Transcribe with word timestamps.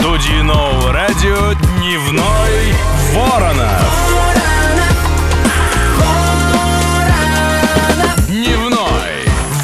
студии 0.00 0.40
нового 0.40 0.92
радио 0.94 1.52
«Дневной 1.76 2.72
Воронов». 3.12 3.82
Дневной 8.26 8.78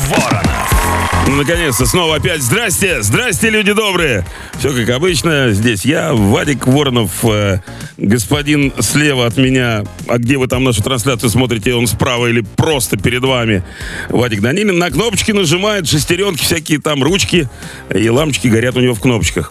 Воронов. 0.09 1.25
Ну, 1.27 1.37
наконец-то, 1.37 1.87
снова 1.87 2.17
опять 2.17 2.43
здрасте, 2.43 3.01
здрасте, 3.01 3.49
люди 3.49 3.73
добрые. 3.73 4.27
Все 4.59 4.75
как 4.75 4.91
обычно, 4.91 5.53
здесь 5.53 5.87
я, 5.87 6.13
Вадик 6.13 6.67
Воронов, 6.67 7.25
э, 7.25 7.61
господин 7.97 8.75
слева 8.81 9.25
от 9.25 9.39
меня. 9.39 9.85
А 10.07 10.19
где 10.19 10.37
вы 10.37 10.49
там 10.49 10.65
нашу 10.65 10.83
трансляцию 10.83 11.31
смотрите, 11.31 11.73
он 11.73 11.87
справа 11.87 12.27
или 12.27 12.43
просто 12.43 12.99
перед 12.99 13.23
вами? 13.23 13.63
Вадик 14.11 14.43
Данилин 14.43 14.79
на 14.79 14.91
кнопочки 14.91 15.33
нажимает, 15.33 15.89
шестеренки 15.89 16.43
всякие, 16.43 16.79
там 16.79 17.03
ручки 17.03 17.49
и 17.95 18.11
лампочки 18.11 18.49
горят 18.49 18.77
у 18.77 18.81
него 18.81 18.95
в 18.95 19.01
кнопочках. 19.01 19.51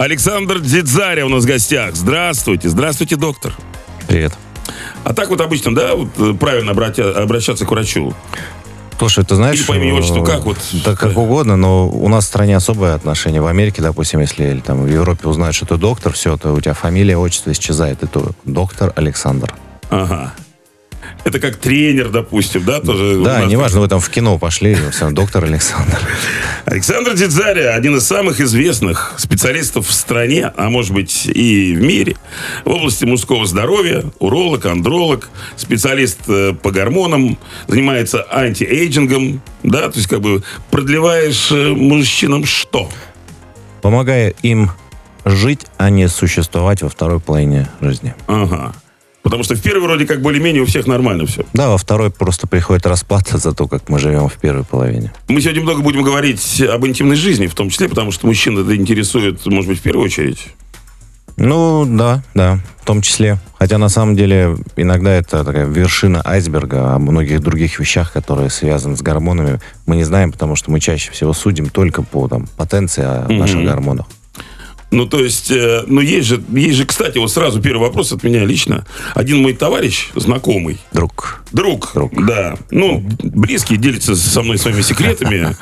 Александр 0.00 0.60
Дзидзаря 0.60 1.26
у 1.26 1.28
нас 1.28 1.44
в 1.44 1.46
гостях. 1.46 1.94
Здравствуйте, 1.94 2.70
здравствуйте, 2.70 3.16
доктор. 3.16 3.52
Привет. 4.08 4.32
А 5.04 5.12
так 5.12 5.28
вот 5.28 5.42
обычно, 5.42 5.74
да, 5.74 5.94
вот, 5.94 6.08
э, 6.16 6.32
правильно 6.40 6.70
обратя- 6.70 7.12
обращаться 7.12 7.66
к 7.66 7.70
врачу? 7.70 8.14
Слушай, 8.98 9.26
ты 9.26 9.34
знаешь... 9.34 9.58
Или 9.58 9.66
по 9.66 9.74
имени, 9.74 9.90
отчеству, 9.92 10.22
э, 10.22 10.26
как 10.26 10.46
вот? 10.46 10.56
Да 10.86 10.96
как 10.96 11.18
угодно, 11.18 11.56
но 11.56 11.86
у 11.86 12.08
нас 12.08 12.24
в 12.24 12.28
стране 12.28 12.56
особое 12.56 12.94
отношение. 12.94 13.42
В 13.42 13.46
Америке, 13.46 13.82
допустим, 13.82 14.20
если 14.20 14.44
или 14.44 14.60
там 14.60 14.84
в 14.84 14.86
Европе 14.86 15.28
узнают, 15.28 15.54
что 15.54 15.66
ты 15.66 15.76
доктор, 15.76 16.14
все, 16.14 16.38
то 16.38 16.54
у 16.54 16.60
тебя 16.62 16.72
фамилия, 16.72 17.18
отчество 17.18 17.52
исчезает. 17.52 18.02
Это 18.02 18.32
доктор 18.46 18.94
Александр. 18.96 19.54
Ага. 19.90 20.32
Это 21.24 21.38
как 21.38 21.56
тренер, 21.56 22.08
допустим, 22.08 22.64
да, 22.64 22.80
тоже? 22.80 23.22
Да, 23.22 23.44
неважно, 23.44 23.80
вы 23.80 23.88
там 23.88 24.00
в 24.00 24.08
кино 24.08 24.38
пошли, 24.38 24.76
доктор 25.10 25.44
Александр. 25.44 25.98
Александр 26.64 27.14
Дидзаря, 27.14 27.74
один 27.74 27.96
из 27.96 28.04
самых 28.04 28.40
известных 28.40 29.14
специалистов 29.18 29.86
в 29.88 29.92
стране, 29.92 30.52
а 30.56 30.70
может 30.70 30.92
быть 30.92 31.26
и 31.26 31.74
в 31.74 31.82
мире, 31.82 32.16
в 32.64 32.70
области 32.70 33.04
мужского 33.04 33.46
здоровья, 33.46 34.04
уролог, 34.18 34.66
андролог, 34.66 35.28
специалист 35.56 36.20
э, 36.28 36.54
по 36.54 36.70
гормонам, 36.70 37.38
занимается 37.66 38.26
антиэйджингом, 38.30 39.42
да, 39.62 39.90
то 39.90 39.96
есть 39.96 40.08
как 40.08 40.20
бы 40.20 40.42
продлеваешь 40.70 41.50
э, 41.50 41.68
мужчинам 41.70 42.44
что? 42.44 42.88
Помогая 43.82 44.34
им 44.42 44.70
жить, 45.24 45.66
а 45.76 45.90
не 45.90 46.08
существовать 46.08 46.82
во 46.82 46.88
второй 46.88 47.20
половине 47.20 47.68
жизни. 47.80 48.14
Ага. 48.26 48.74
Потому 49.22 49.42
что 49.42 49.54
в 49.54 49.62
первой 49.62 49.82
вроде 49.82 50.06
как 50.06 50.22
более-менее 50.22 50.62
у 50.62 50.66
всех 50.66 50.86
нормально 50.86 51.26
все. 51.26 51.44
Да, 51.52 51.68
во 51.68 51.78
второй 51.78 52.10
просто 52.10 52.46
приходит 52.46 52.86
расплата 52.86 53.38
за 53.38 53.52
то, 53.52 53.68
как 53.68 53.88
мы 53.88 53.98
живем 53.98 54.28
в 54.28 54.34
первой 54.34 54.64
половине. 54.64 55.12
Мы 55.28 55.40
сегодня 55.40 55.62
много 55.62 55.82
будем 55.82 56.02
говорить 56.02 56.62
об 56.62 56.86
интимной 56.86 57.16
жизни, 57.16 57.46
в 57.46 57.54
том 57.54 57.70
числе, 57.70 57.88
потому 57.88 58.12
что 58.12 58.26
мужчин 58.26 58.58
это 58.58 58.74
интересует, 58.74 59.44
может 59.46 59.68
быть, 59.68 59.78
в 59.78 59.82
первую 59.82 60.06
очередь. 60.06 60.48
Ну, 61.36 61.86
да, 61.86 62.22
да, 62.34 62.58
в 62.82 62.84
том 62.84 63.00
числе. 63.00 63.38
Хотя, 63.58 63.78
на 63.78 63.88
самом 63.88 64.14
деле, 64.14 64.56
иногда 64.76 65.12
это 65.12 65.42
такая 65.44 65.64
вершина 65.64 66.20
айсберга 66.24 66.94
о 66.94 66.98
многих 66.98 67.40
других 67.40 67.78
вещах, 67.78 68.12
которые 68.12 68.50
связаны 68.50 68.96
с 68.96 69.00
гормонами. 69.00 69.60
Мы 69.86 69.96
не 69.96 70.04
знаем, 70.04 70.32
потому 70.32 70.54
что 70.56 70.70
мы 70.70 70.80
чаще 70.80 71.10
всего 71.12 71.32
судим 71.32 71.70
только 71.70 72.02
по 72.02 72.28
там, 72.28 72.46
потенции 72.56 73.04
о 73.04 73.26
наших 73.28 73.64
гормонах. 73.64 74.06
Ну, 74.90 75.06
то 75.06 75.20
есть, 75.20 75.50
э, 75.52 75.84
ну, 75.86 76.00
есть 76.00 76.26
же, 76.26 76.42
есть 76.52 76.76
же, 76.76 76.84
кстати, 76.84 77.18
вот 77.18 77.30
сразу 77.30 77.62
первый 77.62 77.82
вопрос 77.82 78.12
от 78.12 78.24
меня 78.24 78.44
лично. 78.44 78.84
Один 79.14 79.40
мой 79.42 79.52
товарищ, 79.54 80.08
знакомый, 80.16 80.78
Друг. 80.92 81.42
друг, 81.52 81.92
Друг. 81.94 82.26
да, 82.26 82.56
ну, 82.72 83.00
близкий, 83.22 83.76
делится 83.76 84.16
со 84.16 84.42
мной 84.42 84.58
своими 84.58 84.82
секретами. 84.82 85.54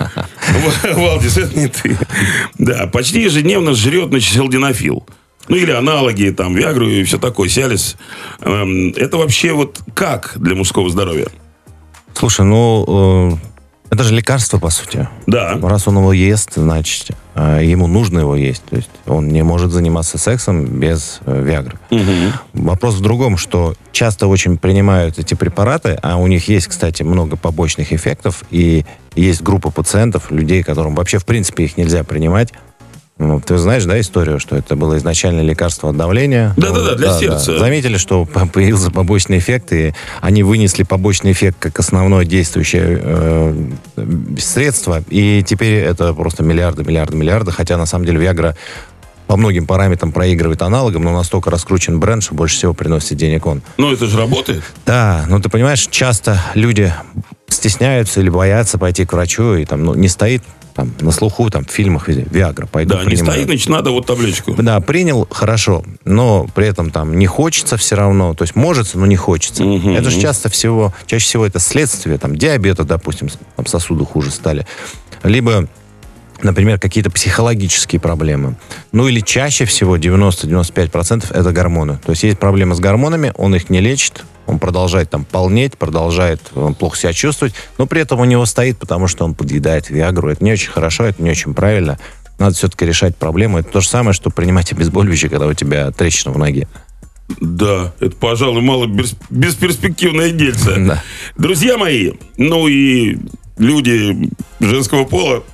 Валдис, 0.94 1.36
это 1.36 1.58
не 1.58 1.68
ты. 1.68 1.98
Да, 2.58 2.86
почти 2.86 3.20
ежедневно 3.22 3.74
жрет, 3.74 4.08
значит, 4.08 4.32
селдинофил. 4.32 5.06
Ну, 5.48 5.56
или 5.56 5.72
аналоги, 5.72 6.30
там, 6.30 6.54
Виагру 6.54 6.88
и 6.88 7.04
все 7.04 7.18
такое, 7.18 7.48
Сиалис. 7.48 7.96
Эм, 8.40 8.90
Это 8.96 9.16
вообще 9.18 9.52
вот 9.52 9.80
как 9.94 10.34
для 10.36 10.54
мужского 10.54 10.88
здоровья? 10.90 11.28
Слушай, 12.14 12.44
ну, 12.46 13.38
э, 13.40 13.48
это 13.90 14.04
же 14.04 14.14
лекарство, 14.14 14.58
по 14.58 14.70
сути. 14.70 15.08
Да. 15.26 15.58
Раз 15.62 15.88
он 15.88 15.96
его 15.96 16.12
ест, 16.12 16.52
значит, 16.56 17.10
э, 17.34 17.60
ему 17.64 17.86
нужно 17.86 18.20
его 18.20 18.36
есть. 18.36 18.62
То 18.64 18.76
есть 18.76 18.90
он 19.06 19.28
не 19.28 19.42
может 19.42 19.72
заниматься 19.72 20.18
сексом 20.18 20.66
без 20.66 21.20
э, 21.24 21.42
Виагры. 21.42 21.78
Вопрос 22.52 22.96
в 22.96 23.00
другом, 23.00 23.36
что 23.36 23.74
часто 23.92 24.26
очень 24.26 24.58
принимают 24.58 25.18
эти 25.18 25.34
препараты, 25.34 25.98
а 26.02 26.16
у 26.16 26.26
них 26.26 26.48
есть, 26.48 26.66
кстати, 26.66 27.02
много 27.02 27.36
побочных 27.36 27.92
эффектов, 27.92 28.44
и 28.50 28.84
есть 29.14 29.42
группа 29.42 29.70
пациентов, 29.70 30.30
людей, 30.30 30.62
которым 30.62 30.94
вообще, 30.94 31.18
в 31.18 31.24
принципе, 31.24 31.64
их 31.64 31.76
нельзя 31.76 32.04
принимать. 32.04 32.52
Ну, 33.18 33.40
Ты 33.40 33.58
знаешь, 33.58 33.84
да, 33.84 33.98
историю, 33.98 34.38
что 34.38 34.56
это 34.56 34.76
было 34.76 34.96
изначально 34.96 35.40
лекарство 35.40 35.90
от 35.90 35.96
давления? 35.96 36.54
Да-да-да, 36.56 36.94
для 36.94 37.18
сердца. 37.18 37.58
Заметили, 37.58 37.96
что 37.96 38.24
по- 38.24 38.46
появился 38.46 38.92
побочный 38.92 39.38
эффект, 39.38 39.72
и 39.72 39.92
они 40.20 40.44
вынесли 40.44 40.84
побочный 40.84 41.32
эффект 41.32 41.56
как 41.58 41.78
основное 41.80 42.24
действующее 42.24 43.00
э, 43.02 43.70
средство, 44.38 45.02
и 45.10 45.42
теперь 45.44 45.74
это 45.82 46.14
просто 46.14 46.44
миллиарды, 46.44 46.84
миллиарды, 46.84 47.16
миллиарды, 47.16 47.50
хотя 47.50 47.76
на 47.76 47.86
самом 47.86 48.04
деле 48.04 48.20
Виагра 48.20 48.54
по 49.26 49.36
многим 49.36 49.66
параметрам 49.66 50.10
проигрывает 50.12 50.62
аналогам, 50.62 51.02
но 51.02 51.12
настолько 51.12 51.50
раскручен 51.50 51.98
бренд, 52.00 52.22
что 52.22 52.34
больше 52.34 52.56
всего 52.56 52.72
приносит 52.72 53.18
денег 53.18 53.46
он. 53.46 53.62
Ну, 53.76 53.92
это 53.92 54.06
же 54.06 54.16
работает. 54.16 54.62
Да, 54.86 55.24
ну 55.28 55.40
ты 55.40 55.48
понимаешь, 55.48 55.86
часто 55.90 56.40
люди 56.54 56.94
стесняются 57.48 58.20
или 58.20 58.30
боятся 58.30 58.78
пойти 58.78 59.04
к 59.04 59.12
врачу, 59.12 59.54
и 59.56 59.64
там 59.64 59.84
ну, 59.84 59.94
не 59.94 60.08
стоит 60.08 60.42
там, 60.78 60.94
на 61.00 61.10
слуху, 61.10 61.50
там, 61.50 61.64
в 61.64 61.70
фильмах 61.72 62.06
везде, 62.06 62.24
Виагра, 62.30 62.66
пойду 62.66 62.94
Да, 62.94 63.00
не 63.00 63.06
принимаю». 63.06 63.32
стоит, 63.32 63.46
значит, 63.48 63.68
надо 63.68 63.90
вот 63.90 64.06
таблеточку. 64.06 64.54
Да, 64.62 64.80
принял, 64.80 65.26
хорошо, 65.28 65.82
но 66.04 66.46
при 66.54 66.68
этом 66.68 66.92
там 66.92 67.18
не 67.18 67.26
хочется 67.26 67.76
все 67.76 67.96
равно, 67.96 68.32
то 68.34 68.42
есть 68.42 68.54
может, 68.54 68.94
но 68.94 69.04
не 69.04 69.16
хочется. 69.16 69.64
Мгм. 69.64 69.96
Это 69.96 70.08
же 70.08 70.20
часто 70.20 70.48
всего, 70.48 70.94
чаще 71.06 71.24
всего 71.24 71.44
это 71.44 71.58
следствие, 71.58 72.16
там, 72.16 72.36
диабета, 72.36 72.84
допустим, 72.84 73.28
там, 73.56 73.66
сосуды 73.66 74.04
хуже 74.04 74.30
стали. 74.30 74.68
Либо, 75.24 75.66
например, 76.42 76.78
какие-то 76.78 77.10
психологические 77.10 77.98
проблемы. 77.98 78.54
Ну 78.92 79.08
или 79.08 79.18
чаще 79.18 79.64
всего 79.64 79.96
90-95% 79.96 81.34
это 81.34 81.50
гормоны. 81.50 81.98
То 82.06 82.12
есть 82.12 82.22
есть 82.22 82.38
проблемы 82.38 82.76
с 82.76 82.78
гормонами, 82.78 83.32
он 83.36 83.52
их 83.56 83.68
не 83.68 83.80
лечит, 83.80 84.22
он 84.48 84.58
продолжает 84.58 85.10
там 85.10 85.24
полнеть, 85.24 85.76
продолжает 85.76 86.40
плохо 86.78 86.96
себя 86.96 87.12
чувствовать, 87.12 87.54
но 87.76 87.86
при 87.86 88.00
этом 88.00 88.18
у 88.18 88.24
него 88.24 88.46
стоит, 88.46 88.78
потому 88.78 89.06
что 89.06 89.24
он 89.24 89.34
подъедает 89.34 89.90
Виагру. 89.90 90.30
Это 90.30 90.42
не 90.42 90.52
очень 90.52 90.70
хорошо, 90.70 91.04
это 91.04 91.22
не 91.22 91.30
очень 91.30 91.54
правильно. 91.54 91.98
Надо 92.38 92.54
все-таки 92.54 92.86
решать 92.86 93.14
проблему. 93.16 93.58
Это 93.58 93.70
то 93.70 93.80
же 93.80 93.88
самое, 93.88 94.14
что 94.14 94.30
принимать 94.30 94.72
обезболивающее, 94.72 95.28
когда 95.28 95.46
у 95.46 95.54
тебя 95.54 95.90
трещина 95.90 96.32
в 96.32 96.38
ноге. 96.38 96.66
Да, 97.40 97.92
это, 98.00 98.16
пожалуй, 98.16 98.62
мало 98.62 98.86
бес- 98.86 99.16
бесперспективное 99.28 100.30
дельце. 100.30 100.76
Да. 100.78 101.02
Друзья 101.36 101.76
мои, 101.76 102.12
ну 102.38 102.68
и 102.68 103.18
люди 103.58 104.30
женского 104.60 105.04
пола, 105.04 105.44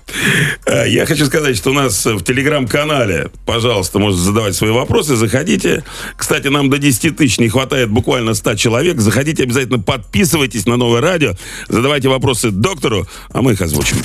э, 0.66 0.88
я 0.88 1.06
хочу 1.06 1.26
сказать, 1.26 1.56
что 1.56 1.70
у 1.70 1.74
нас 1.74 2.04
в 2.04 2.22
телеграм-канале, 2.22 3.30
пожалуйста, 3.46 3.98
можете 3.98 4.22
задавать 4.22 4.54
свои 4.54 4.70
вопросы, 4.70 5.16
заходите. 5.16 5.84
Кстати, 6.16 6.48
нам 6.48 6.70
до 6.70 6.78
10 6.78 7.16
тысяч 7.16 7.38
не 7.38 7.48
хватает 7.48 7.90
буквально 7.90 8.34
100 8.34 8.54
человек. 8.56 9.00
Заходите 9.00 9.42
обязательно, 9.42 9.78
подписывайтесь 9.78 10.66
на 10.66 10.76
новое 10.76 11.00
радио, 11.00 11.34
задавайте 11.68 12.08
вопросы 12.08 12.50
доктору, 12.50 13.06
а 13.30 13.42
мы 13.42 13.52
их 13.52 13.60
озвучим. 13.60 13.96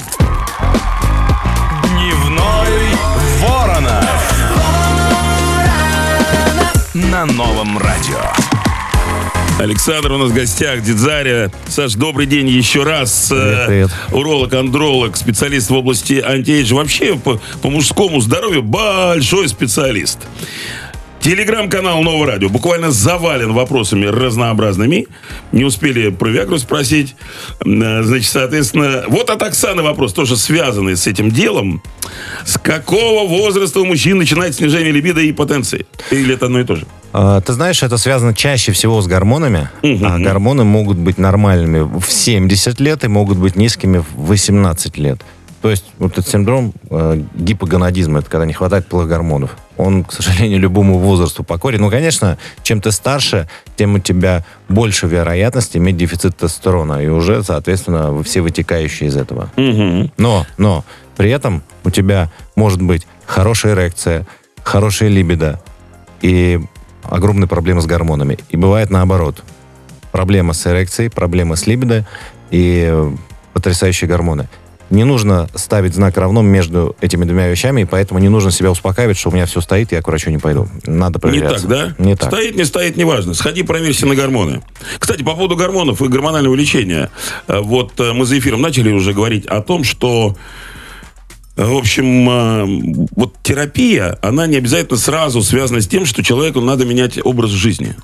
Дневной 1.84 2.98
Воронов. 3.42 4.34
На 6.94 7.26
новом 7.26 7.78
радио. 7.78 8.39
Александр 9.60 10.14
у 10.14 10.18
нас 10.18 10.32
в 10.32 10.34
гостях, 10.34 10.82
Дидзаря. 10.82 11.52
Саш, 11.68 11.96
добрый 11.96 12.26
день 12.26 12.48
еще 12.48 12.84
раз. 12.84 13.30
Э, 13.30 13.66
Привет, 13.68 13.92
Уролог, 14.14 14.54
андролог, 14.54 15.18
специалист 15.18 15.70
в 15.70 15.74
области 15.74 16.14
антиэйджа. 16.26 16.76
Вообще 16.76 17.18
по, 17.18 17.42
по 17.62 17.70
мужскому 17.70 18.22
здоровью 18.22 18.64
большой 18.64 19.50
специалист. 19.50 20.20
Телеграм-канал 21.20 22.02
Нового 22.04 22.26
радио 22.26 22.48
буквально 22.48 22.92
завален 22.92 23.52
вопросами 23.52 24.06
разнообразными. 24.06 25.08
Не 25.52 25.66
успели 25.66 26.08
про 26.08 26.30
Виагру 26.30 26.58
спросить. 26.58 27.18
Э, 27.66 28.02
Значит, 28.04 28.32
соответственно, 28.32 29.04
вот 29.10 29.30
от 29.30 29.44
Оксаны 29.44 29.82
вопрос, 29.82 30.14
тоже 30.14 30.38
связанный 30.38 30.96
с 30.96 31.06
этим 31.06 31.32
делом. 31.32 31.84
С 32.46 32.58
какого 32.58 33.28
возраста 33.28 33.82
у 33.82 33.86
мужчин 33.86 34.20
начинает 34.20 34.56
снижение 34.56 34.94
либидо 34.94 35.20
и 35.20 35.34
потенции? 35.34 35.86
Или 36.12 36.36
это 36.36 36.46
одно 36.46 36.62
и 36.62 36.64
то 36.64 36.78
же? 36.78 36.86
А, 37.14 37.42
Ты 37.42 37.54
знаешь, 37.54 37.84
это 37.84 37.98
связано 37.98 38.34
чаще 38.34 38.72
всего 38.72 39.02
с 39.02 39.08
гормонами. 39.08 39.70
Мгм. 39.82 40.06
А 40.06 40.20
гормоны 40.20 40.64
могут 40.64 40.98
быть 40.98 41.18
нормальными 41.18 41.82
в 41.82 42.06
70 42.12 42.80
лет 42.80 43.04
и 43.04 43.08
могут 43.08 43.38
быть 43.38 43.56
низкими 43.56 43.98
в 43.98 44.28
18 44.28 44.98
лет. 44.98 45.22
То 45.62 45.70
есть 45.70 45.84
вот 45.98 46.14
этот 46.14 46.28
синдром 46.28 46.74
э, 46.90 47.22
гипогонадизма, 47.36 48.20
это 48.20 48.30
когда 48.30 48.46
не 48.46 48.54
хватает 48.54 48.88
гормонов, 48.90 49.58
он, 49.76 50.06
к 50.06 50.14
сожалению, 50.14 50.60
любому 50.60 51.00
возрасту 51.00 51.44
покорен. 51.44 51.82
Ну, 51.82 51.90
конечно, 51.90 52.38
чем 52.64 52.80
ты 52.80 52.92
старше, 52.94 53.50
тем 53.76 53.96
у 53.96 54.00
тебя 54.00 54.46
больше 54.70 55.08
вероятность 55.08 55.76
иметь 55.76 55.98
дефицит 55.98 56.38
тестостерона. 56.38 57.04
И 57.04 57.08
уже, 57.08 57.44
соответственно, 57.44 58.24
все 58.24 58.42
вытекающие 58.42 59.10
из 59.10 59.18
этого. 59.18 59.50
Угу. 59.58 60.12
Но, 60.18 60.46
но 60.58 60.86
при 61.18 61.30
этом 61.30 61.62
у 61.84 61.90
тебя 61.90 62.32
может 62.56 62.82
быть 62.82 63.06
хорошая 63.26 63.74
эрекция, 63.74 64.26
хорошая 64.64 65.10
либидо 65.10 65.62
и 66.22 66.62
огромные 67.10 67.48
проблемы 67.48 67.82
с 67.82 67.86
гормонами. 67.86 68.40
И 68.50 68.58
бывает 68.58 68.90
наоборот. 68.90 69.44
Проблема 70.12 70.54
с 70.54 70.66
эрекцией, 70.66 71.10
проблема 71.10 71.56
с 71.56 71.68
либидо 71.68 72.06
и 72.52 72.88
э, 72.92 73.12
потрясающие 73.54 74.08
гормоны. 74.08 74.50
Не 74.90 75.04
нужно 75.04 75.48
ставить 75.54 75.94
знак 75.94 76.18
равно 76.18 76.42
между 76.42 76.96
этими 77.00 77.24
двумя 77.24 77.48
вещами, 77.48 77.82
и 77.82 77.86
поэтому 77.86 78.20
не 78.20 78.28
нужно 78.28 78.50
себя 78.50 78.72
успокаивать, 78.72 79.20
что 79.20 79.30
у 79.30 79.32
меня 79.34 79.46
все 79.46 79.62
стоит, 79.62 79.92
я 79.92 80.02
к 80.02 80.08
врачу 80.08 80.32
не 80.32 80.40
пойду. 80.40 80.68
Надо 80.88 81.18
Не 81.20 81.22
проверяться. 81.22 81.68
так, 81.68 81.96
да? 81.98 82.04
Не 82.04 82.16
так. 82.16 82.30
Стоит, 82.32 82.56
не 82.56 82.66
стоит, 82.66 82.98
неважно. 82.98 83.36
Сходи, 83.36 83.62
проверься 83.62 84.08
на 84.08 84.16
гормоны. 84.16 84.64
Кстати, 84.98 85.22
по 85.22 85.36
поводу 85.36 85.56
гормонов 85.56 86.02
и 86.02 86.08
гормонального 86.08 86.56
лечения. 86.56 87.12
Э, 87.48 87.60
Вот 87.60 88.00
э, 88.00 88.14
мы 88.14 88.26
за 88.26 88.40
эфиром 88.40 88.64
начали 88.64 88.92
уже 88.92 89.14
говорить 89.14 89.46
о 89.46 89.62
том, 89.62 89.84
что 89.84 90.36
в 91.66 91.76
общем, 91.76 92.30
э, 92.30 93.08
вот 93.16 93.36
терапия, 93.44 94.18
она 94.22 94.48
не 94.48 94.56
обязательно 94.56 94.98
сразу 94.98 95.42
связана 95.42 95.82
с 95.82 95.88
тем, 95.88 96.06
что 96.06 96.24
человеку 96.24 96.62
надо 96.62 96.86
менять 96.86 97.20
образ 97.24 97.50
жизни. 97.50 97.96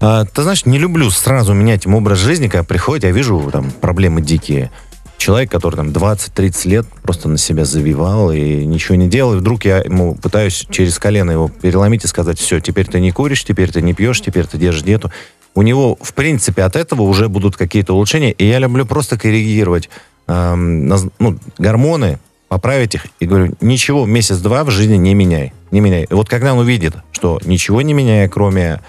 А, 0.00 0.24
ты 0.24 0.42
знаешь, 0.42 0.64
не 0.64 0.78
люблю 0.78 1.10
сразу 1.10 1.52
менять 1.52 1.84
им 1.84 1.94
образ 1.94 2.18
жизни, 2.18 2.48
когда 2.48 2.64
приходит, 2.64 3.04
я 3.04 3.10
вижу 3.10 3.50
там 3.52 3.70
проблемы 3.70 4.22
дикие. 4.22 4.70
Человек, 5.18 5.50
который 5.50 5.76
там 5.76 5.88
20-30 5.88 6.68
лет 6.68 6.86
просто 7.02 7.28
на 7.28 7.36
себя 7.36 7.66
завивал 7.66 8.32
и 8.32 8.64
ничего 8.64 8.94
не 8.94 9.08
делал, 9.08 9.34
и 9.34 9.36
вдруг 9.36 9.66
я 9.66 9.80
ему 9.80 10.14
пытаюсь 10.14 10.66
через 10.70 10.98
колено 10.98 11.32
его 11.32 11.48
переломить 11.50 12.04
и 12.04 12.08
сказать, 12.08 12.38
все, 12.38 12.60
теперь 12.60 12.86
ты 12.86 12.98
не 13.00 13.10
куришь, 13.10 13.44
теперь 13.44 13.70
ты 13.70 13.82
не 13.82 13.92
пьешь, 13.92 14.22
теперь 14.22 14.46
ты 14.46 14.56
держишь 14.56 14.84
диету. 14.84 15.12
У 15.54 15.60
него, 15.60 15.98
в 16.00 16.14
принципе, 16.14 16.62
от 16.62 16.76
этого 16.76 17.02
уже 17.02 17.28
будут 17.28 17.58
какие-то 17.58 17.92
улучшения, 17.92 18.32
и 18.32 18.46
я 18.46 18.58
люблю 18.58 18.86
просто 18.86 19.18
коррегировать 19.18 19.90
эм, 20.28 20.86
ну, 20.86 21.38
гормоны, 21.58 22.18
поправить 22.54 22.96
их, 22.96 23.06
и 23.20 23.26
говорю, 23.26 23.54
ничего 23.60 24.04
месяц-два 24.06 24.64
в 24.64 24.70
жизни 24.70 24.96
не 24.96 25.14
меняй, 25.14 25.52
не 25.70 25.78
меняй. 25.78 26.02
И 26.10 26.12
вот 26.14 26.28
когда 26.28 26.52
он 26.52 26.58
увидит, 26.58 26.94
что 27.12 27.40
ничего 27.44 27.80
не 27.80 27.94
меняя, 27.94 28.28
кроме 28.28 28.80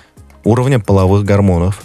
уровня 0.43 0.79
половых 0.79 1.23
гормонов. 1.23 1.83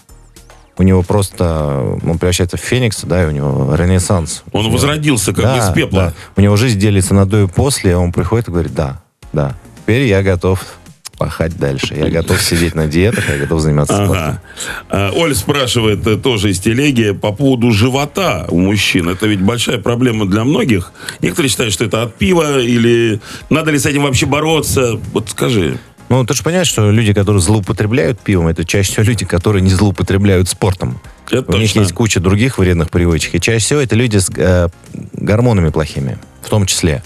У 0.79 0.83
него 0.83 1.03
просто, 1.03 1.99
он 2.03 2.19
превращается 2.19 2.57
в 2.57 2.61
феникса, 2.61 3.07
да, 3.07 3.25
и 3.25 3.27
у 3.27 3.31
него 3.31 3.75
ренессанс. 3.75 4.43
Он 4.53 4.63
него- 4.65 4.73
возродился 4.73 5.35
как 5.35 5.45
Да, 5.45 5.59
из 5.59 5.75
пепла. 5.75 5.99
да. 6.01 6.15
У 6.37 6.41
него 6.41 6.57
жизнь 6.57 6.79
делится 6.79 7.13
на 7.15 7.27
до 7.27 7.43
и 7.43 7.47
после, 7.47 7.91
и 7.93 7.95
он 7.95 8.11
приходит 8.11 8.49
и 8.49 8.51
говорит, 8.51 8.75
да, 8.75 9.03
да, 9.35 9.55
теперь 9.83 10.07
я 10.07 10.23
готов 10.23 10.76
пахать 11.17 11.57
дальше. 11.57 11.95
Я 11.95 12.09
готов 12.11 12.41
сидеть 12.41 12.75
на 12.75 12.87
диетах, 12.87 13.29
я 13.29 13.39
готов 13.39 13.61
заниматься 13.61 13.95
спортом. 13.95 14.17
Ага. 14.19 14.41
А, 14.89 15.13
Оль 15.15 15.35
спрашивает 15.35 16.07
э, 16.07 16.17
тоже 16.17 16.51
из 16.51 16.61
телеги 16.61 17.13
по 17.13 17.33
поводу 17.33 17.71
живота 17.73 18.47
у 18.49 18.59
мужчин. 18.59 19.09
Это 19.09 19.27
ведь 19.27 19.41
большая 19.41 19.79
проблема 19.79 20.27
для 20.27 20.45
многих. 20.45 20.93
Некоторые 21.21 21.51
считают, 21.51 21.73
что 21.73 21.85
это 21.85 22.03
от 22.03 22.15
пива 22.15 22.61
или 22.61 23.21
надо 23.51 23.71
ли 23.71 23.79
с 23.79 23.87
этим 23.87 24.03
вообще 24.03 24.27
бороться. 24.27 25.01
Вот 25.13 25.31
скажи. 25.31 25.79
Ну, 26.09 26.25
ты 26.25 26.35
же 26.35 26.43
понимаешь, 26.43 26.69
что 26.69 26.91
люди, 26.91 27.13
которые 27.13 27.43
злоупотребляют 27.43 28.21
пивом, 28.21 28.47
это 28.47 28.65
чаще 28.65 28.93
всего 28.93 29.05
люди, 29.05 29.25
которые 29.25 29.63
не 29.63 29.71
злоупотребляют 29.71 30.49
спортом. 30.49 31.01
Это 31.31 31.51
У 31.53 31.57
них 31.57 31.71
точно. 31.71 31.81
есть 31.81 31.93
куча 31.93 32.21
других 32.21 32.59
вредных 32.59 32.91
привычек. 32.91 33.35
И 33.35 33.41
чаще 33.41 33.65
всего 33.65 33.81
это 33.81 33.97
люди 33.97 34.19
с 34.19 34.31
э, 34.37 34.69
гормонами 35.15 35.71
плохими, 35.71 36.19
в 36.43 36.49
том 36.49 36.67
числе. 36.67 37.03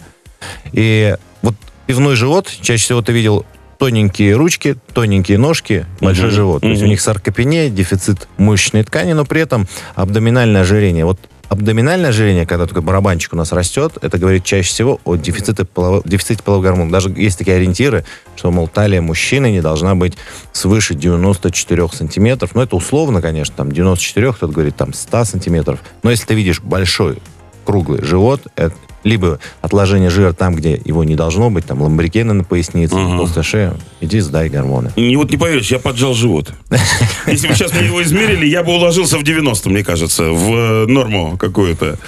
И 0.72 1.16
вот 1.40 1.54
пивной 1.86 2.16
живот, 2.16 2.50
чаще 2.60 2.84
всего 2.84 3.00
ты 3.00 3.12
видел 3.12 3.46
тоненькие 3.80 4.36
ручки, 4.36 4.76
тоненькие 4.92 5.38
ножки, 5.38 5.86
большой 6.02 6.26
Мгм. 6.26 6.34
живот. 6.34 6.60
То 6.60 6.68
есть 6.68 6.82
у 6.82 6.86
них 6.86 7.00
саркопения, 7.00 7.70
дефицит 7.70 8.28
мышечной 8.36 8.84
ткани, 8.84 9.14
но 9.14 9.24
при 9.24 9.40
этом 9.40 9.66
абдоминальное 9.94 10.60
ожирение. 10.60 11.06
Вот 11.06 11.18
абдоминальное 11.48 12.10
ожирение, 12.10 12.44
когда 12.44 12.66
такой 12.66 12.82
барабанчик 12.82 13.32
у 13.32 13.36
нас 13.36 13.52
растет, 13.52 13.94
это 14.02 14.18
говорит 14.18 14.44
чаще 14.44 14.68
всего 14.68 15.00
о 15.04 15.16
дефиците, 15.16 15.62
полово- 15.64 16.02
дефиците 16.04 16.42
половых 16.42 16.64
гормонов. 16.66 16.92
Даже 16.92 17.08
есть 17.08 17.38
такие 17.38 17.56
ориентиры, 17.56 18.04
что, 18.36 18.50
мол, 18.50 18.68
талия 18.68 19.00
мужчины 19.00 19.50
не 19.50 19.62
должна 19.62 19.94
быть 19.94 20.12
свыше 20.52 20.94
94 20.94 21.88
сантиметров. 21.94 22.50
Ну, 22.52 22.60
это 22.60 22.76
условно, 22.76 23.22
конечно, 23.22 23.54
там 23.56 23.72
94, 23.72 24.34
кто-то 24.34 24.52
говорит 24.52 24.76
там 24.76 24.92
100 24.92 25.24
сантиметров. 25.24 25.80
Но 26.02 26.10
если 26.10 26.26
ты 26.26 26.34
видишь 26.34 26.60
большой 26.60 27.16
круглый 27.64 28.04
живот, 28.04 28.42
это 28.56 28.74
либо 29.02 29.38
отложение 29.60 30.10
жира 30.10 30.32
там, 30.32 30.54
где 30.54 30.80
его 30.84 31.04
не 31.04 31.14
должно 31.14 31.50
быть, 31.50 31.64
там 31.66 31.80
ламбрикены 31.82 32.32
на 32.34 32.44
пояснице, 32.44 32.94
Ага. 32.94 33.16
толстая 33.16 33.44
шея, 33.44 33.74
иди 34.00 34.20
сдай 34.20 34.48
гормоны. 34.48 34.92
И 34.96 35.16
вот 35.16 35.30
не 35.30 35.36
поверишь, 35.36 35.70
я 35.70 35.78
поджал 35.78 36.14
живот. 36.14 36.52
Если 37.26 37.48
бы 37.48 37.54
сейчас 37.54 37.72
мне 37.72 37.86
его 37.86 38.02
измерили, 38.02 38.46
я 38.46 38.62
бы 38.62 38.72
уложился 38.72 39.18
в 39.18 39.22
90, 39.22 39.70
мне 39.70 39.82
кажется, 39.84 40.24
в 40.30 40.54
э, 40.54 40.86
норму 40.86 41.36
какую-то. 41.38 41.98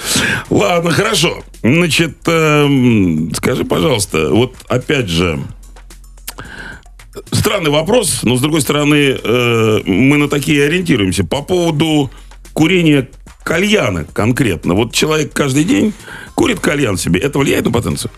Ладно, 0.51 0.91
хорошо. 0.91 1.43
Значит, 1.63 2.17
эм, 2.27 3.33
скажи, 3.35 3.65
пожалуйста, 3.65 4.31
вот 4.31 4.55
опять 4.69 5.09
же, 5.09 5.39
странный 7.31 7.71
вопрос, 7.71 8.21
но 8.23 8.37
с 8.37 8.41
другой 8.41 8.61
стороны, 8.61 9.17
э, 9.23 9.81
мы 9.85 10.17
на 10.17 10.29
такие 10.29 10.65
ориентируемся. 10.65 11.25
По 11.25 11.43
поводу 11.43 12.11
курения 12.53 13.09
кальяна 13.45 14.05
конкретно. 14.13 14.75
Вот 14.75 14.93
человек 14.93 15.33
каждый 15.33 15.65
день 15.65 15.93
курит 16.35 16.61
кальян 16.61 16.97
себе. 16.97 17.21
Это 17.21 17.39
влияет 17.39 17.65
на 17.65 17.71
потенцию? 17.73 18.11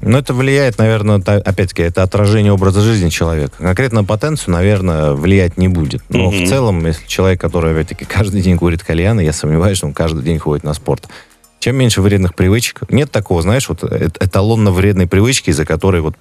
Но 0.00 0.18
это 0.18 0.34
влияет, 0.34 0.78
наверное, 0.78 1.20
та- 1.20 1.36
опять-таки, 1.36 1.82
это 1.82 2.02
отражение 2.02 2.52
образа 2.52 2.80
жизни 2.80 3.08
человека. 3.08 3.54
Конкретно 3.58 4.02
потенцию, 4.02 4.52
наверное, 4.54 5.12
влиять 5.12 5.58
не 5.58 5.68
будет. 5.68 6.02
Но 6.08 6.30
Мгм. 6.30 6.44
в 6.44 6.48
целом, 6.48 6.84
если 6.86 7.06
человек, 7.06 7.40
который, 7.40 7.72
опять-таки, 7.72 8.04
каждый 8.04 8.42
день 8.42 8.58
курит 8.58 8.82
кальяны, 8.82 9.20
я 9.20 9.32
сомневаюсь, 9.32 9.78
что 9.78 9.86
он 9.86 9.92
каждый 9.94 10.24
день 10.24 10.40
ходит 10.40 10.64
на 10.64 10.74
спорт. 10.74 11.08
Чем 11.60 11.76
меньше 11.76 12.02
вредных 12.02 12.34
привычек, 12.34 12.80
нет 12.90 13.12
такого, 13.12 13.42
знаешь, 13.42 13.68
вот 13.68 13.84
э- 13.84 14.08
эталонно 14.18 14.72
вредной 14.72 15.06
привычки, 15.06 15.50
из-за 15.50 15.64
которой 15.64 16.00
вот 16.00 16.16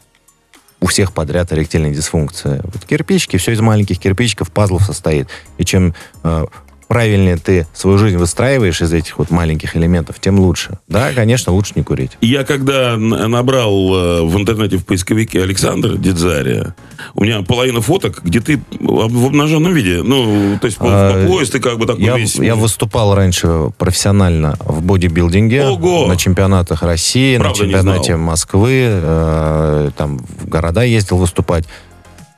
у 0.80 0.86
всех 0.86 1.12
подряд 1.14 1.52
эректильная 1.52 1.92
дисфункция. 1.92 2.62
Вот 2.64 2.86
кирпичики, 2.86 3.38
все 3.38 3.52
из 3.54 3.62
маленьких 3.62 3.98
кирпичиков, 3.98 4.52
пазлов 4.52 4.84
состоит. 4.84 5.28
И 5.58 5.66
чем 5.66 5.96
э, 6.24 6.46
правильнее 6.92 7.38
ты 7.38 7.66
свою 7.74 7.98
жизнь 7.98 8.18
выстраиваешь 8.18 8.82
из 8.82 8.92
этих 8.92 9.18
вот 9.18 9.32
маленьких 9.32 9.78
элементов, 9.78 10.20
тем 10.20 10.42
лучше. 10.42 10.78
Да, 10.90 11.14
конечно, 11.14 11.54
лучше 11.54 11.72
не 11.78 11.84
курить. 11.84 12.18
Я 12.20 12.44
когда 12.44 12.98
набрал 12.98 13.96
э, 13.96 14.24
в 14.24 14.38
интернете 14.38 14.76
в 14.76 14.86
поисковике 14.86 15.42
Александр 15.42 15.96
Дедзария, 15.96 16.76
у 17.14 17.24
меня 17.24 17.44
половина 17.44 17.80
фоток, 17.80 18.22
где 18.26 18.42
ты 18.42 18.62
в 18.82 19.26
обнаженном 19.28 19.74
виде. 19.74 20.04
Ну, 20.04 20.58
то 20.60 20.66
есть 20.66 20.80
по, 20.80 20.88
А, 20.90 21.24
по 21.24 21.28
пояс 21.30 21.50
ты 21.50 21.62
как 21.62 21.80
бы 21.80 21.86
такой 21.86 22.04
Я, 22.04 22.18
весь... 22.18 22.36
я 22.36 22.56
выступал 22.56 23.16
раньше 23.16 23.70
профессионально 23.78 24.58
в 24.60 24.84
бодибилдинге, 24.84 25.68
Ого! 25.68 26.08
на 26.08 26.18
чемпионатах 26.18 26.84
России, 26.84 27.38
Правда, 27.38 27.58
на 27.58 27.66
чемпионате. 27.68 28.18
Москвы, 28.18 28.82
э, 28.84 29.92
там 29.96 30.18
в 30.18 30.50
города 30.50 30.84
ездил 30.84 31.16
выступать. 31.16 31.64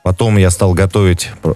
Потом 0.04 0.36
я 0.36 0.50
стал 0.50 0.74
готовить 0.74 1.30
э, 1.42 1.52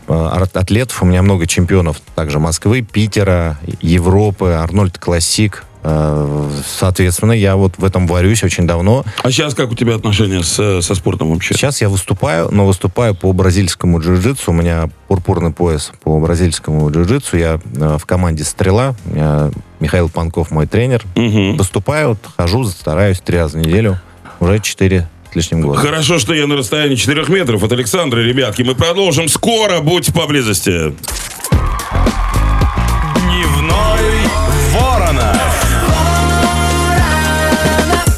атлетов. 0.54 1.02
У 1.02 1.06
меня 1.06 1.20
много 1.22 1.46
чемпионов 1.46 2.00
также 2.14 2.38
Москвы, 2.38 2.80
Питера, 2.80 3.58
Европы, 3.82 4.46
Арнольд 4.52 4.96
Классик. 4.98 5.64
Э, 5.82 6.48
Соответственно, 6.66 7.32
я 7.32 7.56
вот 7.56 7.74
в 7.76 7.84
этом 7.84 8.06
варюсь 8.06 8.42
очень 8.42 8.66
давно. 8.66 9.04
А 9.22 9.30
сейчас 9.30 9.52
как 9.54 9.70
у 9.70 9.74
тебя 9.74 9.96
отношения 9.96 10.42
с- 10.42 10.80
со 10.80 10.94
спортом 10.94 11.30
вообще? 11.30 11.52
Сейчас 11.52 11.82
я 11.82 11.90
выступаю, 11.90 12.48
но 12.50 12.64
выступаю 12.66 13.14
по 13.14 13.30
бразильскому 13.34 14.00
джиу-джитсу. 14.00 14.44
У 14.48 14.52
меня 14.52 14.88
пурпурный 15.08 15.50
пояс 15.52 15.92
по 16.02 16.18
бразильскому 16.18 16.88
джиу-джитсу. 16.90 17.36
Я 17.38 17.60
э, 17.76 17.98
в 18.00 18.06
команде 18.06 18.44
«Стрела». 18.44 18.94
Михаил 19.78 20.08
Панков 20.08 20.50
мой 20.50 20.66
тренер. 20.66 21.04
Мгм. 21.16 21.58
Выступаю, 21.58 22.16
хожу, 22.38 22.64
стараюсь 22.64 23.20
три 23.20 23.36
раза 23.36 23.58
в 23.58 23.60
неделю. 23.60 24.00
Уже 24.40 24.58
четыре 24.60 25.06
лишним 25.38 25.60
года. 25.62 25.78
Хорошо, 25.78 26.18
что 26.18 26.34
я 26.34 26.46
на 26.46 26.56
расстоянии 26.56 26.96
4 26.96 27.26
метров 27.28 27.62
от 27.62 27.72
Александра, 27.72 28.18
ребятки. 28.18 28.62
Мы 28.62 28.74
продолжим 28.74 29.28
скоро. 29.28 29.80
Будьте 29.80 30.12
поблизости. 30.12 30.92
Дневной 33.20 34.26
Воронов. 34.74 35.64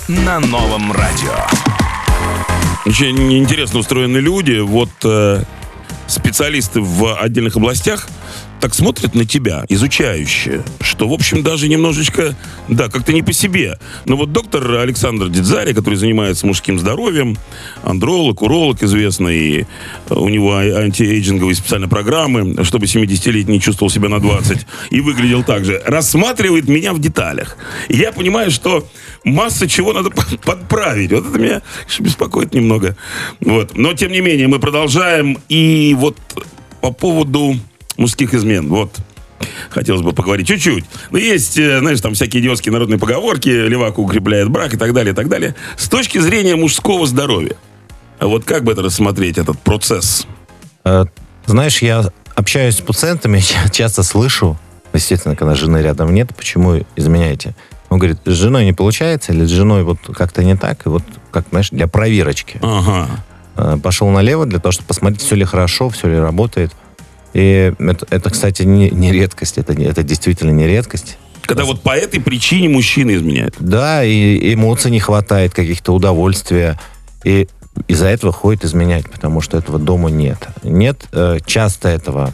На 0.08 0.40
новом 0.40 0.92
радио. 0.92 1.34
Очень 2.86 3.36
интересно 3.36 3.80
устроены 3.80 4.16
люди. 4.16 4.60
Вот 4.60 4.90
э, 5.04 5.42
специалисты 6.06 6.80
в 6.80 7.20
отдельных 7.20 7.56
областях 7.56 8.08
так 8.60 8.74
смотрят 8.74 9.14
на 9.14 9.24
тебя, 9.24 9.64
изучающие, 9.68 10.62
что, 10.80 11.08
в 11.08 11.12
общем, 11.12 11.42
даже 11.42 11.68
немножечко, 11.68 12.36
да, 12.68 12.88
как-то 12.88 13.12
не 13.12 13.22
по 13.22 13.32
себе. 13.32 13.78
Но 14.04 14.16
вот 14.16 14.32
доктор 14.32 14.70
Александр 14.76 15.28
Дедзари, 15.28 15.72
который 15.72 15.94
занимается 15.94 16.46
мужским 16.46 16.78
здоровьем, 16.78 17.38
андролог, 17.82 18.42
уролог 18.42 18.82
известный, 18.82 19.66
у 20.10 20.28
него 20.28 20.54
а- 20.54 20.82
антиэйджинговые 20.82 21.54
специальные 21.54 21.88
программы, 21.88 22.62
чтобы 22.64 22.86
70-летний 22.86 23.54
не 23.54 23.60
чувствовал 23.60 23.90
себя 23.90 24.08
на 24.08 24.20
20 24.20 24.66
и 24.90 25.00
выглядел 25.00 25.42
так 25.42 25.64
же, 25.64 25.82
рассматривает 25.86 26.68
меня 26.68 26.92
в 26.92 27.00
деталях. 27.00 27.56
И 27.88 27.96
я 27.96 28.12
понимаю, 28.12 28.50
что 28.50 28.86
масса 29.24 29.68
чего 29.68 29.92
надо 29.92 30.10
по- 30.10 30.36
подправить. 30.44 31.12
Вот 31.12 31.26
это 31.26 31.38
меня 31.38 31.62
беспокоит 31.98 32.54
немного. 32.54 32.96
Вот. 33.40 33.76
Но, 33.76 33.94
тем 33.94 34.12
не 34.12 34.20
менее, 34.20 34.48
мы 34.48 34.58
продолжаем. 34.58 35.38
И 35.48 35.94
вот 35.98 36.16
по 36.80 36.92
поводу 36.92 37.56
мужских 38.00 38.34
измен. 38.34 38.68
Вот. 38.68 38.96
Хотелось 39.70 40.02
бы 40.02 40.12
поговорить 40.12 40.48
чуть-чуть. 40.48 40.84
Но 41.10 41.18
есть, 41.18 41.56
э, 41.58 41.78
знаешь, 41.78 42.00
там 42.00 42.14
всякие 42.14 42.42
идиотские 42.42 42.72
народные 42.72 42.98
поговорки, 42.98 43.48
левак 43.48 43.98
укрепляет 43.98 44.48
брак 44.50 44.74
и 44.74 44.76
так 44.76 44.92
далее, 44.92 45.12
и 45.12 45.14
так 45.14 45.28
далее. 45.28 45.54
С 45.76 45.88
точки 45.88 46.18
зрения 46.18 46.56
мужского 46.56 47.06
здоровья. 47.06 47.56
Вот 48.20 48.44
как 48.44 48.64
бы 48.64 48.72
это 48.72 48.82
рассмотреть, 48.82 49.38
этот 49.38 49.58
процесс? 49.60 50.26
Э, 50.84 51.04
Знаешь, 51.46 51.80
я 51.82 52.04
общаюсь 52.34 52.76
с 52.76 52.80
пациентами, 52.80 53.42
часто 53.72 54.02
слышу, 54.02 54.58
естественно, 54.92 55.36
когда 55.36 55.54
жены 55.54 55.78
рядом 55.78 56.12
нет, 56.12 56.34
почему 56.36 56.84
изменяете? 56.96 57.54
Он 57.88 57.98
говорит, 57.98 58.18
с 58.24 58.32
женой 58.32 58.64
не 58.64 58.72
получается, 58.72 59.32
или 59.32 59.44
с 59.44 59.50
женой 59.50 59.82
вот 59.84 59.98
как-то 60.14 60.44
не 60.44 60.56
так, 60.56 60.86
и 60.86 60.88
вот, 60.88 61.02
как, 61.32 61.46
знаешь, 61.50 61.70
для 61.70 61.86
проверочки. 61.86 62.58
Ага. 62.62 63.08
Э, 63.56 63.78
Пошел 63.82 64.08
налево 64.10 64.44
для 64.46 64.58
того, 64.58 64.72
чтобы 64.72 64.88
посмотреть, 64.88 65.22
все 65.22 65.34
ли 65.34 65.44
хорошо, 65.44 65.88
все 65.88 66.08
ли 66.08 66.18
работает. 66.18 66.72
И 67.32 67.72
это, 67.78 68.06
это, 68.10 68.30
кстати, 68.30 68.62
не, 68.62 68.90
не 68.90 69.12
редкость, 69.12 69.58
это, 69.58 69.72
это 69.72 70.02
действительно 70.02 70.50
не 70.50 70.66
редкость. 70.66 71.16
Когда 71.42 71.64
вот 71.64 71.82
по 71.82 71.96
этой 71.96 72.20
причине 72.20 72.68
мужчина 72.68 73.14
изменяет. 73.14 73.56
Да, 73.58 74.04
и 74.04 74.54
эмоций 74.54 74.90
не 74.90 75.00
хватает, 75.00 75.52
каких-то 75.52 75.92
удовольствия. 75.92 76.78
И 77.24 77.48
из-за 77.88 78.06
этого 78.06 78.32
ходит 78.32 78.64
изменять, 78.64 79.10
потому 79.10 79.40
что 79.40 79.58
этого 79.58 79.78
дома 79.78 80.10
нет. 80.10 80.48
Нет 80.62 81.08
э, 81.12 81.38
часто 81.46 81.88
этого 81.88 82.32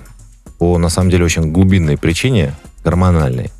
по, 0.59 0.79
на 0.79 0.88
самом 0.88 1.11
деле, 1.11 1.25
очень 1.25 1.53
глубинной 1.53 1.97
причине, 1.97 2.55
гормональной. 2.85 3.50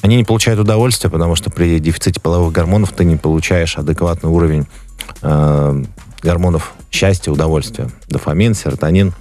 Они 0.00 0.16
не 0.16 0.24
получают 0.24 0.60
удовольствия, 0.60 1.10
потому 1.10 1.34
что 1.34 1.50
при 1.50 1.78
дефиците 1.80 2.20
половых 2.20 2.52
гормонов 2.52 2.92
ты 2.92 3.04
не 3.04 3.16
получаешь 3.16 3.76
адекватный 3.76 4.30
уровень 4.30 4.66
э, 5.22 5.84
гормонов 6.22 6.74
счастья, 6.90 7.32
удовольствия. 7.32 7.90
Дофамин, 8.08 8.54
серотонин. 8.54 9.12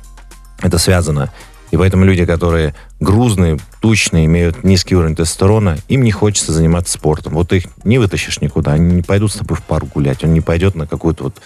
Это 0.61 0.77
связано. 0.77 1.31
И 1.71 1.77
поэтому 1.77 2.05
люди, 2.05 2.25
которые 2.25 2.73
грузные, 2.99 3.57
тучные, 3.81 4.25
имеют 4.25 4.63
низкий 4.63 4.95
уровень 4.95 5.15
тестостерона, 5.15 5.77
им 5.89 6.03
не 6.03 6.11
хочется 6.11 6.53
заниматься 6.53 6.93
спортом. 6.93 7.33
Вот 7.33 7.51
их 7.51 7.65
не 7.83 7.97
вытащишь 7.97 8.39
никуда. 8.41 8.73
Они 8.73 8.95
не 8.95 9.01
пойдут 9.01 9.31
с 9.33 9.35
тобой 9.35 9.57
в 9.57 9.63
парк 9.63 9.87
гулять. 9.93 10.23
Он 10.23 10.33
не 10.33 10.41
пойдет 10.41 10.75
на 10.75 10.87
какую-то 10.87 11.25
вот 11.25 11.41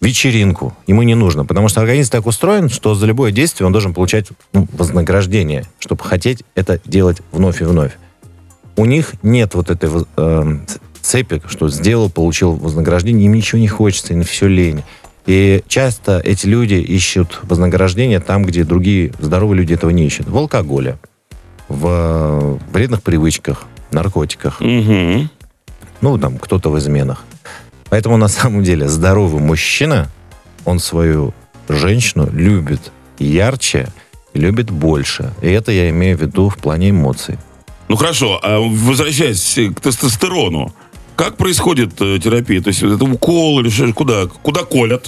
вечеринку. 0.00 0.76
Ему 0.86 1.02
не 1.02 1.14
нужно. 1.14 1.44
Потому 1.44 1.68
что 1.68 1.80
организм 1.80 2.10
так 2.10 2.26
устроен, 2.26 2.68
что 2.68 2.94
за 2.94 3.06
любое 3.06 3.32
действие 3.32 3.66
он 3.66 3.72
должен 3.72 3.94
получать 3.94 4.28
ну, 4.52 4.68
вознаграждение, 4.72 5.66
чтобы 5.78 6.04
хотеть 6.04 6.44
это 6.54 6.80
делать 6.84 7.22
вновь 7.32 7.60
и 7.62 7.64
вновь. 7.64 7.92
У 8.76 8.84
них 8.84 9.12
нет 9.22 9.54
вот 9.54 9.70
этой 9.70 9.90
эм, 10.16 10.66
цепи, 11.02 11.42
что 11.46 11.68
сделал, 11.68 12.08
получил 12.10 12.54
вознаграждение, 12.54 13.26
им 13.26 13.34
ничего 13.34 13.58
не 13.58 13.68
хочется, 13.68 14.14
им 14.14 14.22
все 14.22 14.46
лень. 14.46 14.82
И 15.30 15.62
часто 15.68 16.18
эти 16.18 16.44
люди 16.48 16.74
ищут 16.74 17.38
вознаграждение 17.44 18.18
там, 18.18 18.44
где 18.44 18.64
другие 18.64 19.12
здоровые 19.20 19.58
люди 19.58 19.74
этого 19.74 19.90
не 19.90 20.04
ищут. 20.04 20.26
В 20.28 20.36
алкоголе, 20.36 20.98
в 21.68 22.58
вредных 22.72 23.00
привычках, 23.04 23.62
наркотиках, 23.92 24.60
Угу. 24.60 25.28
ну, 26.00 26.18
там, 26.18 26.36
кто-то 26.36 26.68
в 26.70 26.78
изменах. 26.80 27.24
Поэтому, 27.90 28.16
на 28.16 28.26
самом 28.26 28.64
деле, 28.64 28.88
здоровый 28.88 29.40
мужчина, 29.40 30.08
он 30.64 30.80
свою 30.80 31.32
женщину 31.68 32.28
любит 32.32 32.90
ярче, 33.20 33.86
любит 34.34 34.72
больше. 34.72 35.32
И 35.42 35.48
это 35.48 35.70
я 35.70 35.90
имею 35.90 36.18
в 36.18 36.22
виду 36.22 36.48
в 36.48 36.58
плане 36.58 36.90
эмоций. 36.90 37.38
Ну 37.86 37.94
хорошо, 37.94 38.40
а 38.42 38.58
возвращаясь 38.58 39.60
к 39.76 39.80
тестостерону, 39.80 40.74
как 41.20 41.36
происходит 41.36 42.00
э, 42.00 42.18
терапия? 42.18 42.62
То 42.62 42.68
есть 42.68 42.82
это 42.82 43.04
укол 43.04 43.60
или 43.60 43.92
куда? 43.92 44.26
Куда 44.42 44.64
колят? 44.64 45.06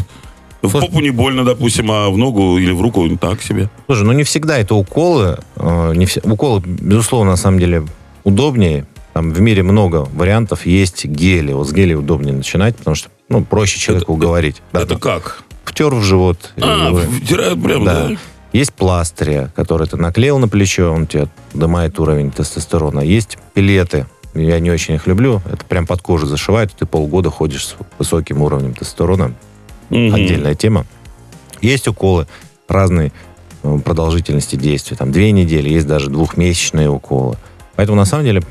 В 0.61 0.71
попу 0.71 1.01
не 1.01 1.11
больно, 1.11 1.43
допустим, 1.45 1.91
а 1.91 2.11
в 2.11 2.19
ногу 2.19 2.59
или 2.59 2.71
в 2.71 2.83
руку 2.83 3.09
так 3.17 3.43
себе. 3.43 3.69
Слушай, 3.87 4.05
ну 4.05 4.13
не 4.13 4.23
всегда 4.23 4.59
это 4.59 4.75
уколы. 4.75 5.39
э, 5.57 5.93
Не 5.97 6.05
все, 6.07 6.21
уколы, 6.23 6.61
безусловно, 6.65 7.31
на 7.33 7.37
самом 7.37 7.59
деле 7.59 7.85
удобнее. 8.25 8.87
Там 9.15 9.33
в 9.33 9.41
мире 9.41 9.63
много 9.63 10.07
вариантов. 10.13 10.67
Есть 10.67 11.05
гели. 11.07 11.53
Вот 11.53 11.69
с 11.69 11.73
гелей 11.73 11.97
удобнее 11.97 12.35
начинать, 12.35 12.77
потому 12.77 12.95
что 12.95 13.09
ну, 13.31 13.43
проще 13.45 13.79
человеку 13.81 14.13
уговорить. 14.13 14.63
Да, 14.73 14.83
это 14.83 14.99
как? 14.99 15.43
втер 15.65 15.95
в 15.95 16.03
живот. 16.03 16.53
А, 16.61 16.91
или- 16.91 17.25
втирают 17.25 17.63
прямо, 17.63 17.85
Да. 17.87 18.09
да? 18.09 18.17
Есть 18.53 18.75
пластыри, 18.75 19.49
которые 19.57 19.89
ты 19.89 19.97
наклеил 19.97 20.39
на 20.39 20.47
плечо, 20.47 20.93
он 20.93 21.07
тебе 21.07 21.29
поднимает 21.53 21.99
уровень 21.99 22.31
тестостерона. 22.31 23.01
Есть 23.01 23.39
пилеты. 23.55 24.07
Я 24.35 24.59
не 24.61 24.71
очень 24.71 24.95
их 24.95 25.07
люблю. 25.07 25.43
Это 25.45 25.65
прям 25.65 25.87
под 25.87 26.01
кожу 26.01 26.27
зашивает, 26.27 26.73
ты 26.73 26.87
полгода 26.87 27.31
ходишь 27.31 27.67
с 27.67 27.77
высоким 27.99 28.43
уровнем 28.43 28.75
тестостерона. 28.75 29.35
Мгм. 29.91 30.15
Отдельная 30.15 30.55
тема. 30.55 30.87
Есть 31.61 31.87
уколы 31.87 32.27
разной 32.67 33.13
э, 33.63 33.79
продолжительности 33.85 34.57
действия. 34.57 34.97
Там 34.97 35.13
две 35.13 35.33
недели, 35.33 35.69
есть 35.69 35.87
даже 35.87 36.09
двухмесячные 36.09 36.89
уколы. 36.89 37.37
Поэтому 37.77 37.97
на 37.97 38.05
самом 38.05 38.25
деле 38.25 38.43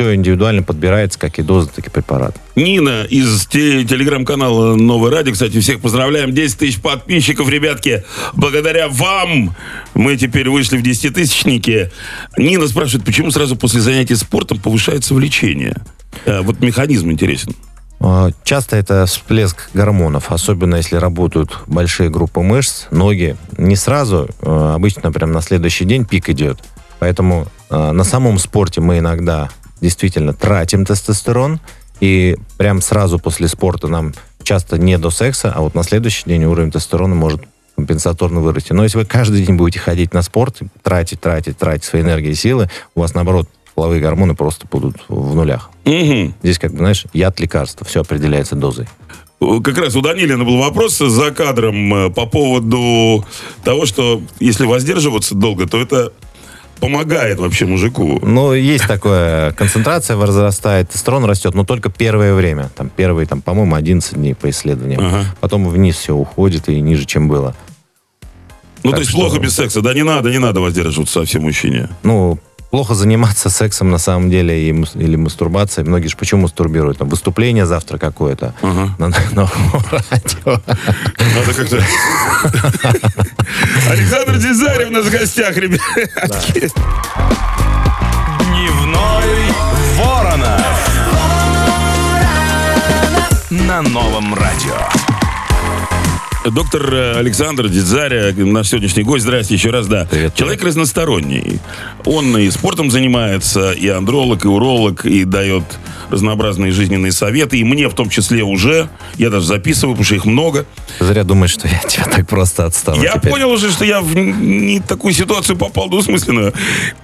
все 0.00 0.14
индивидуально 0.14 0.62
подбирается, 0.62 1.18
как 1.18 1.38
и 1.38 1.42
доза, 1.42 1.68
так 1.68 1.86
и 1.86 1.90
препарат. 1.90 2.34
Нина 2.56 3.04
из 3.04 3.46
те- 3.46 3.84
телеграм-канала 3.84 4.74
«Новое 4.74 5.10
радио». 5.10 5.32
Кстати, 5.32 5.60
всех 5.60 5.80
поздравляем. 5.80 6.32
10 6.32 6.58
тысяч 6.58 6.80
подписчиков, 6.80 7.48
ребятки. 7.50 8.04
Благодаря 8.32 8.88
вам 8.88 9.54
мы 9.94 10.16
теперь 10.16 10.48
вышли 10.48 10.78
в 10.78 10.82
десятитысячники. 10.82 11.90
Нина 12.38 12.66
спрашивает, 12.66 13.04
почему 13.04 13.30
сразу 13.30 13.56
после 13.56 13.80
занятий 13.82 14.14
спортом 14.14 14.58
повышается 14.58 15.12
влечение? 15.14 15.76
Э, 16.24 16.40
Вот 16.40 16.60
механизм 16.60 17.10
интересен. 17.10 17.54
А, 18.00 18.30
Часто 18.42 18.76
это 18.76 19.04
всплеск 19.04 19.68
гормонов, 19.74 20.32
особенно 20.32 20.76
если 20.76 20.96
работают 20.96 21.58
большие 21.66 22.08
группы 22.08 22.40
мышц, 22.40 22.86
ноги. 22.90 23.36
Не 23.58 23.76
сразу, 23.76 24.30
э, 24.40 24.72
обычно 24.74 25.12
прям 25.12 25.32
на 25.32 25.42
следующий 25.42 25.84
день 25.84 26.06
пик 26.06 26.30
идет. 26.30 26.58
Поэтому 27.00 27.48
э, 27.68 27.92
на 27.92 28.04
самом 28.04 28.38
спорте 28.38 28.80
мы 28.80 28.98
иногда 28.98 29.50
действительно 29.80 30.32
тратим 30.32 30.84
тестостерон, 30.84 31.60
и 32.00 32.36
прям 32.56 32.80
сразу 32.80 33.18
после 33.18 33.48
спорта 33.48 33.88
нам 33.88 34.14
часто 34.42 34.78
не 34.78 34.98
до 34.98 35.10
секса, 35.10 35.52
а 35.54 35.60
вот 35.60 35.74
на 35.74 35.82
следующий 35.82 36.24
день 36.26 36.44
уровень 36.44 36.70
тестостерона 36.70 37.14
может 37.14 37.42
компенсаторно 37.76 38.40
вырасти. 38.40 38.72
Но 38.72 38.82
если 38.82 38.98
вы 38.98 39.04
каждый 39.04 39.44
день 39.44 39.56
будете 39.56 39.80
ходить 39.80 40.12
на 40.12 40.22
спорт, 40.22 40.58
тратить, 40.82 41.20
тратить, 41.20 41.58
тратить 41.58 41.84
свои 41.84 42.02
энергии 42.02 42.30
и 42.30 42.34
силы, 42.34 42.68
у 42.94 43.00
вас, 43.00 43.14
наоборот, 43.14 43.48
половые 43.74 44.00
гормоны 44.02 44.34
просто 44.34 44.66
будут 44.70 44.96
в 45.08 45.34
нулях. 45.34 45.70
Мгм. 45.84 46.34
Здесь, 46.42 46.58
как 46.58 46.72
бы, 46.72 46.78
знаешь, 46.78 47.06
яд 47.12 47.40
лекарства, 47.40 47.86
все 47.86 48.00
определяется 48.00 48.54
дозой. 48.54 48.86
Как 49.64 49.78
раз 49.78 49.96
у 49.96 50.02
Данилина 50.02 50.44
был 50.44 50.58
вопрос 50.58 50.98
за 50.98 51.30
кадром 51.30 51.94
э, 51.94 52.10
по 52.10 52.26
поводу 52.26 53.24
того, 53.64 53.86
что 53.86 54.20
если 54.38 54.66
воздерживаться 54.66 55.34
долго, 55.34 55.66
то 55.66 55.80
это 55.80 56.12
помогает 56.80 57.38
вообще 57.38 57.66
мужику. 57.66 58.18
Ну, 58.22 58.52
есть 58.54 58.86
такое, 58.86 59.52
концентрация 59.52 60.16
возрастает, 60.16 60.88
тестостерон 60.88 61.24
растет, 61.24 61.54
но 61.54 61.64
только 61.64 61.90
первое 61.90 62.34
время. 62.34 62.70
Там 62.76 62.88
первые, 62.88 63.26
там, 63.26 63.42
по-моему, 63.42 63.74
11 63.76 64.14
дней 64.14 64.34
по 64.34 64.48
исследованиям. 64.50 65.00
Ага. 65.04 65.24
Потом 65.40 65.68
вниз 65.68 65.96
все 65.96 66.14
уходит 66.14 66.68
и 66.68 66.80
ниже, 66.80 67.04
чем 67.04 67.28
было. 67.28 67.54
Ну, 68.82 68.90
Так 68.92 68.96
то 68.96 69.00
есть 69.00 69.10
что- 69.10 69.20
плохо 69.20 69.38
без 69.38 69.54
секса, 69.54 69.82
да? 69.82 69.92
Не 69.94 70.02
надо, 70.04 70.30
не 70.30 70.38
надо 70.38 70.60
воздерживаться 70.60 71.20
совсем 71.20 71.42
мужчине. 71.42 71.90
Ну, 72.02 72.38
плохо 72.70 72.94
заниматься 72.94 73.50
сексом 73.50 73.90
на 73.90 73.98
самом 73.98 74.30
деле 74.30 74.70
и 74.70 74.84
или 74.94 75.16
мастурбацией. 75.16 75.86
Многие 75.86 76.08
же 76.08 76.16
почему 76.16 76.42
мастурбируют? 76.42 76.96
Там 76.98 77.08
выступление 77.10 77.66
завтра 77.66 77.98
какое-то 77.98 78.54
Ага. 78.62 78.94
на, 78.98 79.08
на 79.08 79.50
радио. 79.90 80.62
Надо 81.36 81.54
как-то... 81.54 81.82
Александр 83.88 84.36
Дизарев 84.38 84.88
у 84.88 84.92
нас 84.92 85.06
в 85.06 85.10
гостях, 85.10 85.56
ребят. 85.56 85.80
Дневной 88.44 89.52
Воронов. 89.96 90.88
На 93.50 93.82
новом 93.82 94.34
радио. 94.34 94.99
Доктор 96.44 96.94
э, 96.94 97.18
Александр 97.18 97.68
Дидзаря, 97.68 98.32
наш 98.34 98.68
сегодняшний 98.70 99.02
гость. 99.02 99.24
Здрасте 99.24 99.54
еще 99.54 99.68
раз, 99.68 99.86
да. 99.86 100.06
Привет, 100.10 100.34
Человек 100.34 100.64
разносторонний. 100.64 101.60
Он 102.06 102.34
и 102.38 102.50
спортом 102.50 102.90
занимается, 102.90 103.72
и 103.72 103.88
андролог, 103.88 104.46
и 104.46 104.48
уролог, 104.48 105.04
и 105.04 105.24
дает 105.24 105.64
разнообразные 106.08 106.72
жизненные 106.72 107.12
советы. 107.12 107.58
И 107.58 107.64
мне 107.64 107.88
в 107.90 107.94
том 107.94 108.08
числе 108.08 108.42
уже. 108.42 108.88
Я 109.16 109.28
даже 109.28 109.44
записываю, 109.46 109.94
потому 109.94 110.04
что 110.06 110.14
их 110.14 110.24
много. 110.24 110.64
Зря 110.98 111.24
думаешь, 111.24 111.50
что 111.50 111.68
я 111.68 111.78
тебя 111.80 112.06
так 112.06 112.26
просто 112.26 112.64
отстану 112.64 113.02
Я 113.02 113.12
теперь. 113.16 113.32
понял 113.32 113.50
уже, 113.50 113.70
что 113.70 113.84
я 113.84 114.00
в 114.00 114.14
не 114.14 114.80
такую 114.80 115.12
ситуацию 115.12 115.58
попал 115.58 115.90
двусмысленную. 115.90 116.54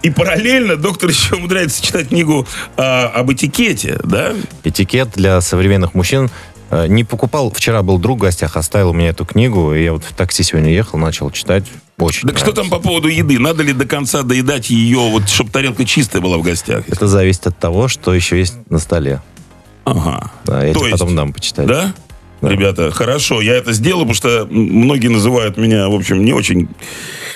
И 0.02 0.08
параллельно 0.08 0.76
доктор 0.76 1.10
еще 1.10 1.34
умудряется 1.34 1.84
читать 1.84 2.08
книгу 2.08 2.46
а, 2.78 3.08
об 3.08 3.30
этикете, 3.30 4.00
да? 4.02 4.32
Этикет 4.64 5.10
для 5.14 5.42
современных 5.42 5.92
мужчин. 5.92 6.30
Э, 6.70 6.86
Не 6.88 7.04
покупал, 7.04 7.50
вчера 7.52 7.82
был 7.82 7.98
друг 7.98 8.18
в 8.18 8.22
гостях, 8.22 8.56
оставил 8.56 8.92
мне 8.92 9.08
эту 9.08 9.24
книгу, 9.24 9.72
и 9.74 9.84
я 9.84 9.92
вот 9.92 10.04
в 10.04 10.12
такси 10.14 10.42
сегодня 10.42 10.70
ехал, 10.72 10.98
начал 10.98 11.30
читать. 11.30 11.64
Очень 11.98 12.28
Так 12.28 12.38
что 12.38 12.52
там 12.52 12.68
по 12.68 12.78
поводу 12.78 13.08
еды? 13.08 13.38
Надо 13.38 13.62
ли 13.62 13.72
до 13.72 13.86
конца 13.86 14.22
доедать 14.22 14.68
ее, 14.70 14.98
вот, 14.98 15.28
чтобы 15.28 15.50
тарелка 15.50 15.84
чистая 15.84 16.20
была 16.20 16.36
в 16.38 16.42
гостях? 16.42 16.84
Это 16.88 17.06
зависит 17.06 17.46
от 17.46 17.58
того, 17.58 17.88
что 17.88 18.12
еще 18.12 18.38
есть 18.38 18.54
на 18.68 18.78
столе. 18.78 19.22
Ага. 19.84 20.30
Да, 20.44 20.64
я 20.64 20.72
То 20.72 20.80
тебе 20.80 20.88
есть- 20.90 21.00
потом 21.00 21.16
дам 21.16 21.32
почитать. 21.32 21.66
Да? 21.66 21.94
Да. 22.42 22.50
Ребята, 22.50 22.90
хорошо, 22.90 23.40
я 23.40 23.54
это 23.54 23.72
сделаю, 23.72 24.06
потому 24.06 24.14
что 24.14 24.46
многие 24.50 25.08
называют 25.08 25.56
меня, 25.56 25.88
в 25.88 25.94
общем, 25.94 26.22
не 26.22 26.34
очень 26.34 26.68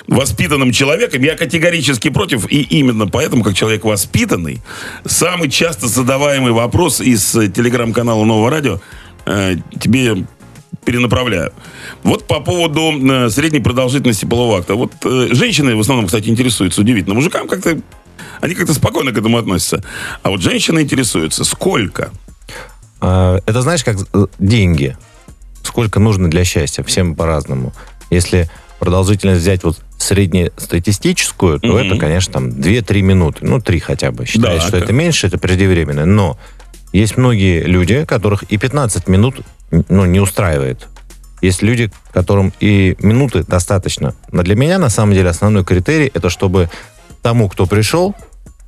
воспитанным 0.06 0.72
человеком. 0.72 1.22
Я 1.22 1.37
категорически 1.37 2.10
против, 2.10 2.46
и 2.52 2.60
именно 2.60 3.06
поэтому, 3.06 3.42
как 3.42 3.54
человек 3.54 3.84
воспитанный, 3.84 4.60
самый 5.06 5.49
часто 5.49 5.88
задаваемый 5.88 6.52
вопрос 6.52 7.00
из 7.00 7.34
э, 7.34 7.49
телеграм-канала 7.49 8.25
Нового 8.25 8.50
радио, 8.50 8.80
тебе 9.25 10.25
перенаправляю. 10.85 11.53
Вот 12.03 12.27
по 12.27 12.41
поводу 12.41 12.93
э, 12.93 13.29
средней 13.31 13.61
продолжительности 13.61 14.25
полового 14.25 14.59
акта. 14.61 14.75
Вот 14.75 14.93
э, 15.05 15.29
женщины 15.33 15.77
в 15.77 15.81
основном, 15.81 16.07
кстати, 16.07 16.29
интересуются 16.29 16.81
удивительно. 16.81 17.15
Мужикам 17.15 17.47
как-то 17.49 17.79
они 18.41 18.55
как-то 18.55 18.73
спокойно 18.73 19.12
к 19.12 19.19
этому 19.19 19.37
относятся. 19.39 19.85
А 20.23 20.31
вот 20.31 20.41
женщины 20.41 20.81
интересуются, 20.81 21.45
сколько? 21.45 22.11
А, 23.00 23.41
Это 23.47 23.61
знаешь, 23.62 23.85
как 23.85 23.97
э, 24.15 24.27
деньги. 24.39 24.97
Сколько 25.62 26.00
нужно 26.00 26.31
для 26.31 26.45
счастья? 26.45 26.83
Всем 26.83 27.15
по-разному. 27.15 27.75
Если 28.09 28.49
продолжительность 28.79 29.43
взять 29.43 29.62
вот 29.62 29.79
среднестатистическую, 29.99 31.61
то 31.61 31.69
Мгм. 31.69 31.77
это, 31.77 31.97
конечно, 31.99 32.33
там 32.33 32.49
2-3 32.49 33.03
минуты. 33.03 33.45
Ну, 33.45 33.61
3 33.61 33.79
хотя 33.81 34.11
бы. 34.11 34.25
Считается, 34.25 34.62
Да, 34.62 34.69
что 34.69 34.77
это- 34.79 34.85
это 34.87 34.93
меньше, 34.95 35.27
это 35.27 35.39
преждевременно. 35.39 36.07
Но 36.07 36.39
есть 36.92 37.16
многие 37.16 37.62
люди, 37.62 38.04
которых 38.04 38.42
и 38.44 38.56
15 38.56 39.09
минут 39.09 39.40
ну, 39.70 40.04
не 40.04 40.20
устраивает. 40.20 40.88
Есть 41.40 41.62
люди, 41.62 41.90
которым 42.12 42.52
и 42.61 42.97
минуты 43.00 43.44
достаточно. 43.44 44.14
Но 44.30 44.42
для 44.42 44.56
меня, 44.56 44.78
на 44.78 44.90
самом 44.90 45.14
деле, 45.14 45.30
основной 45.30 45.64
критерий 45.64 46.11
это 46.12 46.28
чтобы 46.28 46.68
тому, 47.23 47.49
кто 47.49 47.66
пришел, 47.66 48.14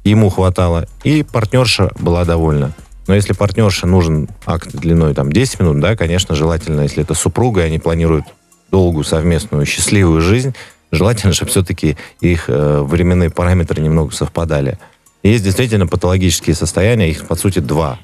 ему 0.04 0.30
хватало, 0.30 0.86
и 1.04 1.22
партнерша 1.22 1.90
была 1.98 2.24
довольна. 2.24 2.72
Но 3.06 3.14
если 3.14 3.32
партнерше 3.32 3.86
нужен 3.86 4.28
акт 4.46 4.70
длиной 4.72 5.14
там 5.14 5.32
10 5.32 5.60
минут, 5.60 5.80
да, 5.80 5.96
конечно, 5.96 6.34
желательно, 6.34 6.82
если 6.82 7.02
это 7.02 7.14
супруга, 7.14 7.62
и 7.62 7.66
они 7.66 7.78
планируют 7.78 8.26
долгую 8.70 9.04
совместную 9.04 9.66
счастливую 9.66 10.20
жизнь, 10.20 10.54
желательно, 10.92 11.32
чтобы 11.32 11.50
все-таки 11.50 11.96
их 12.20 12.44
э, 12.48 12.80
временные 12.82 13.30
параметры 13.30 13.82
немного 13.82 14.14
совпадали. 14.14 14.78
Есть 15.22 15.44
действительно 15.44 15.86
патологические 15.86 16.54
состояния, 16.54 17.10
их, 17.10 17.26
по 17.26 17.34
сути, 17.34 17.58
два. 17.58 17.98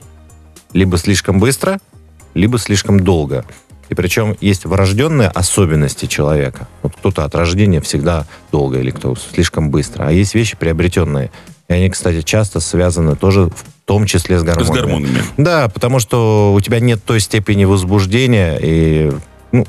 Либо 0.73 0.99
слишком 0.99 1.39
быстро, 1.41 1.79
либо 2.35 2.59
слишком 2.59 3.01
долго. 3.01 3.45
И 3.89 3.95
причем 3.95 4.37
есть 4.41 4.67
врожденные 4.67 5.29
особенности 5.29 6.07
человека. 6.07 6.69
Вот 6.83 6.95
кто-то 6.97 7.25
от 7.25 7.35
рождения 7.35 7.81
всегда 7.81 8.27
долго 8.53 8.79
или 8.79 8.91
кто 8.91 9.15
слишком 9.17 9.71
быстро. 9.71 10.05
А 10.07 10.13
есть 10.13 10.35
вещи 10.35 10.57
приобретенные. 10.57 11.31
И 11.69 11.73
они, 11.73 11.89
кстати, 11.89 12.23
часто 12.23 12.61
связаны 12.61 13.17
тоже 13.17 13.47
в 13.47 13.65
том 13.87 14.07
числе 14.07 14.39
с 14.39 14.43
гормонами. 14.43 14.67
С 14.67 14.77
гормонами. 14.77 15.23
Да, 15.37 15.69
потому 15.69 16.01
что 16.01 16.53
у 16.55 16.61
тебя 16.61 16.81
нет 16.81 17.03
той 17.05 17.21
степени 17.21 17.65
возбуждения, 17.65 18.59
и, 18.61 19.13
ну, 19.53 19.67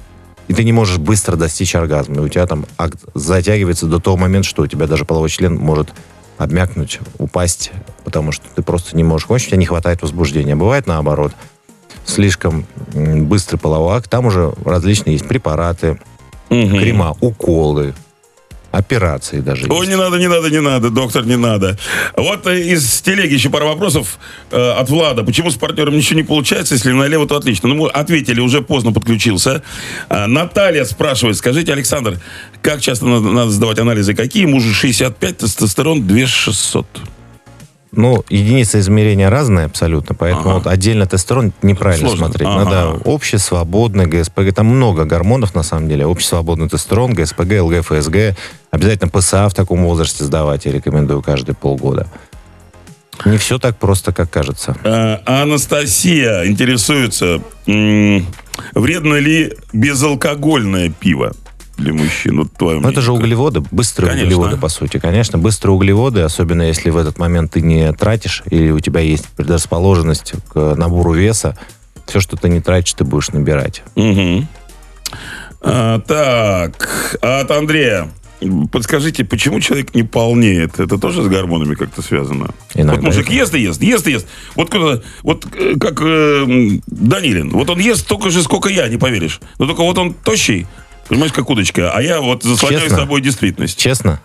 и 0.49 0.53
ты 0.53 0.63
не 0.63 0.73
можешь 0.73 0.97
быстро 0.97 1.35
достичь 1.35 1.75
оргазма. 1.75 2.17
И 2.17 2.19
у 2.19 2.27
тебя 2.27 2.45
там 2.45 2.65
акт 2.77 2.99
затягивается 3.13 3.85
до 3.85 3.99
того 3.99 4.17
момента, 4.17 4.47
что 4.47 4.63
у 4.63 4.67
тебя 4.67 4.87
даже 4.87 5.05
половой 5.05 5.29
член 5.29 5.55
может 5.55 5.93
обмякнуть, 6.39 6.99
упасть, 7.19 7.71
потому 8.03 8.31
что 8.31 8.45
ты 8.55 8.63
просто 8.63 8.95
не 8.97 9.03
можешь 9.03 9.27
кончить, 9.27 9.47
у 9.47 9.51
тебя 9.51 9.59
не 9.59 9.65
хватает 9.65 10.01
возбуждения. 10.01 10.55
Бывает 10.55 10.87
наоборот. 10.87 11.33
Слишком 12.05 12.65
быстрый 12.93 13.57
половой 13.57 13.97
акт. 13.97 14.09
Там 14.09 14.25
уже 14.25 14.51
различные 14.65 15.13
есть 15.13 15.27
препараты, 15.27 15.99
Мгм. 16.49 16.79
крема, 16.79 17.15
уколы, 17.21 17.93
операции 18.71 19.39
даже 19.39 19.67
Ой, 19.69 19.79
есть. 19.79 19.89
не 19.89 19.95
надо, 19.95 20.17
не 20.17 20.27
надо, 20.27 20.49
не 20.49 20.61
надо, 20.61 20.89
доктор, 20.89 21.25
не 21.25 21.37
надо. 21.37 21.77
Вот 22.15 22.45
э, 22.47 22.59
из 22.61 23.01
телеги 23.01 23.33
еще 23.33 23.49
пара 23.49 23.65
вопросов 23.65 24.19
э, 24.51 24.71
от 24.71 24.89
Влада. 24.89 25.23
Почему 25.23 25.49
с 25.49 25.55
партнером 25.55 25.95
ничего 25.95 26.19
не 26.19 26.25
получается, 26.25 26.75
если 26.75 26.91
налево, 26.91 27.27
то 27.27 27.35
отлично. 27.35 27.69
Ну, 27.69 27.75
мы 27.75 27.89
ответили, 27.89 28.39
уже 28.39 28.61
поздно 28.61 28.91
подключился. 28.91 29.63
А, 30.09 30.27
Наталья 30.27 30.85
спрашивает, 30.85 31.37
скажите, 31.37 31.73
Александр, 31.73 32.19
как 32.61 32.81
часто 32.81 33.05
надо, 33.05 33.29
надо 33.29 33.51
сдавать 33.51 33.79
анализы? 33.79 34.13
Какие? 34.13 34.45
Мужу 34.45 34.73
65, 34.73 35.37
тестостерон 35.37 36.05
2600. 36.07 36.85
Ну, 37.91 38.23
единицы 38.29 38.79
измерения 38.79 39.29
разные 39.31 39.65
абсолютно, 39.65 40.13
поэтому 40.13 40.49
Ага. 40.49 40.53
вот 40.59 40.67
отдельно 40.67 41.07
тестостерон 41.07 41.53
неправильно 41.63 42.07
Сложно. 42.09 42.27
смотреть. 42.27 42.47
Ага. 42.47 42.63
Надо 42.65 42.87
общий, 43.05 43.37
свободный, 43.39 44.05
ГСПГ. 44.05 44.53
Там 44.53 44.67
много 44.67 45.05
гормонов, 45.05 45.55
на 45.55 45.63
самом 45.63 45.89
деле. 45.89 46.05
Общий, 46.05 46.27
свободный 46.27 46.69
тестостерон, 46.69 47.13
ГСПГ, 47.13 47.61
ЛГ, 47.61 47.81
ФСГ. 47.83 48.37
Обязательно 48.69 49.09
ПСА 49.09 49.49
в 49.49 49.55
таком 49.55 49.83
возрасте 49.83 50.23
сдавать 50.23 50.65
я 50.65 50.71
рекомендую 50.71 51.23
каждые 51.23 51.55
полгода. 51.55 52.07
Не 53.25 53.37
все 53.37 53.57
так 53.57 53.77
просто, 53.77 54.13
как 54.13 54.29
кажется. 54.29 54.77
А, 54.83 55.21
Анастасия 55.25 56.45
интересуется, 56.45 57.41
вредно 58.75 59.15
ли 59.15 59.53
безалкогольное 59.73 60.89
пиво 60.91 61.33
для 61.79 61.93
мужчин? 61.93 62.37
Вот 62.39 62.51
твое 62.53 62.79
Но 62.79 62.89
это 62.89 63.01
же 63.01 63.11
углеводы, 63.11 63.61
быстрые 63.71 64.11
Конечно. 64.11 64.27
углеводы, 64.27 64.57
по 64.57 64.69
сути. 64.69 64.99
Конечно, 64.99 65.37
быстрые 65.37 65.75
углеводы, 65.75 66.21
особенно 66.21 66.63
если 66.63 66.89
в 66.89 66.97
этот 66.97 67.17
момент 67.17 67.51
ты 67.53 67.61
не 67.61 67.91
тратишь, 67.93 68.43
или 68.49 68.71
у 68.71 68.79
тебя 68.79 68.99
есть 69.01 69.27
предрасположенность 69.29 70.33
к 70.53 70.75
набору 70.75 71.13
веса, 71.13 71.57
все, 72.05 72.19
что 72.19 72.35
ты 72.37 72.49
не 72.49 72.59
тратишь, 72.61 72.93
ты 72.93 73.03
будешь 73.03 73.29
набирать. 73.29 73.83
Мгм. 73.95 74.47
А, 75.61 75.99
так, 75.99 77.17
от 77.21 77.51
Андрея. 77.51 78.09
Подскажите, 78.71 79.25
почему 79.25 79.59
человек 79.59 79.93
не 79.93 80.03
полнеет? 80.03 80.79
Это 80.79 80.97
тоже 80.97 81.23
с 81.23 81.27
гормонами 81.27 81.75
как-то 81.75 82.01
связано? 82.01 82.51
Иногда 82.73 82.93
вот 83.01 83.03
мужик 83.03 83.25
это- 83.25 83.33
ест 83.33 83.53
и 83.53 83.59
ест, 83.61 83.81
ест 83.81 84.07
и 84.07 84.11
ест. 84.11 84.27
Вот, 84.55 84.73
вот 85.23 85.45
э, 85.57 85.73
как 85.77 85.99
э, 86.01 86.79
Данилин. 86.87 87.49
Вот 87.49 87.69
он 87.69 87.79
ест 87.79 88.01
столько 88.01 88.29
же, 88.29 88.41
сколько 88.41 88.69
я, 88.69 88.87
не 88.87 88.95
поверишь. 88.95 89.41
Но 89.57 89.65
только 89.65 89.83
вот 89.83 89.97
он 89.97 90.13
тощий, 90.13 90.67
понимаешь, 91.09 91.33
как 91.33 91.49
удочка. 91.49 91.91
А 91.93 92.01
я 92.01 92.21
вот 92.21 92.43
заслоняю 92.43 92.83
Честно? 92.83 92.97
собой 92.97 93.21
действительность. 93.21 93.77
Честно. 93.77 94.21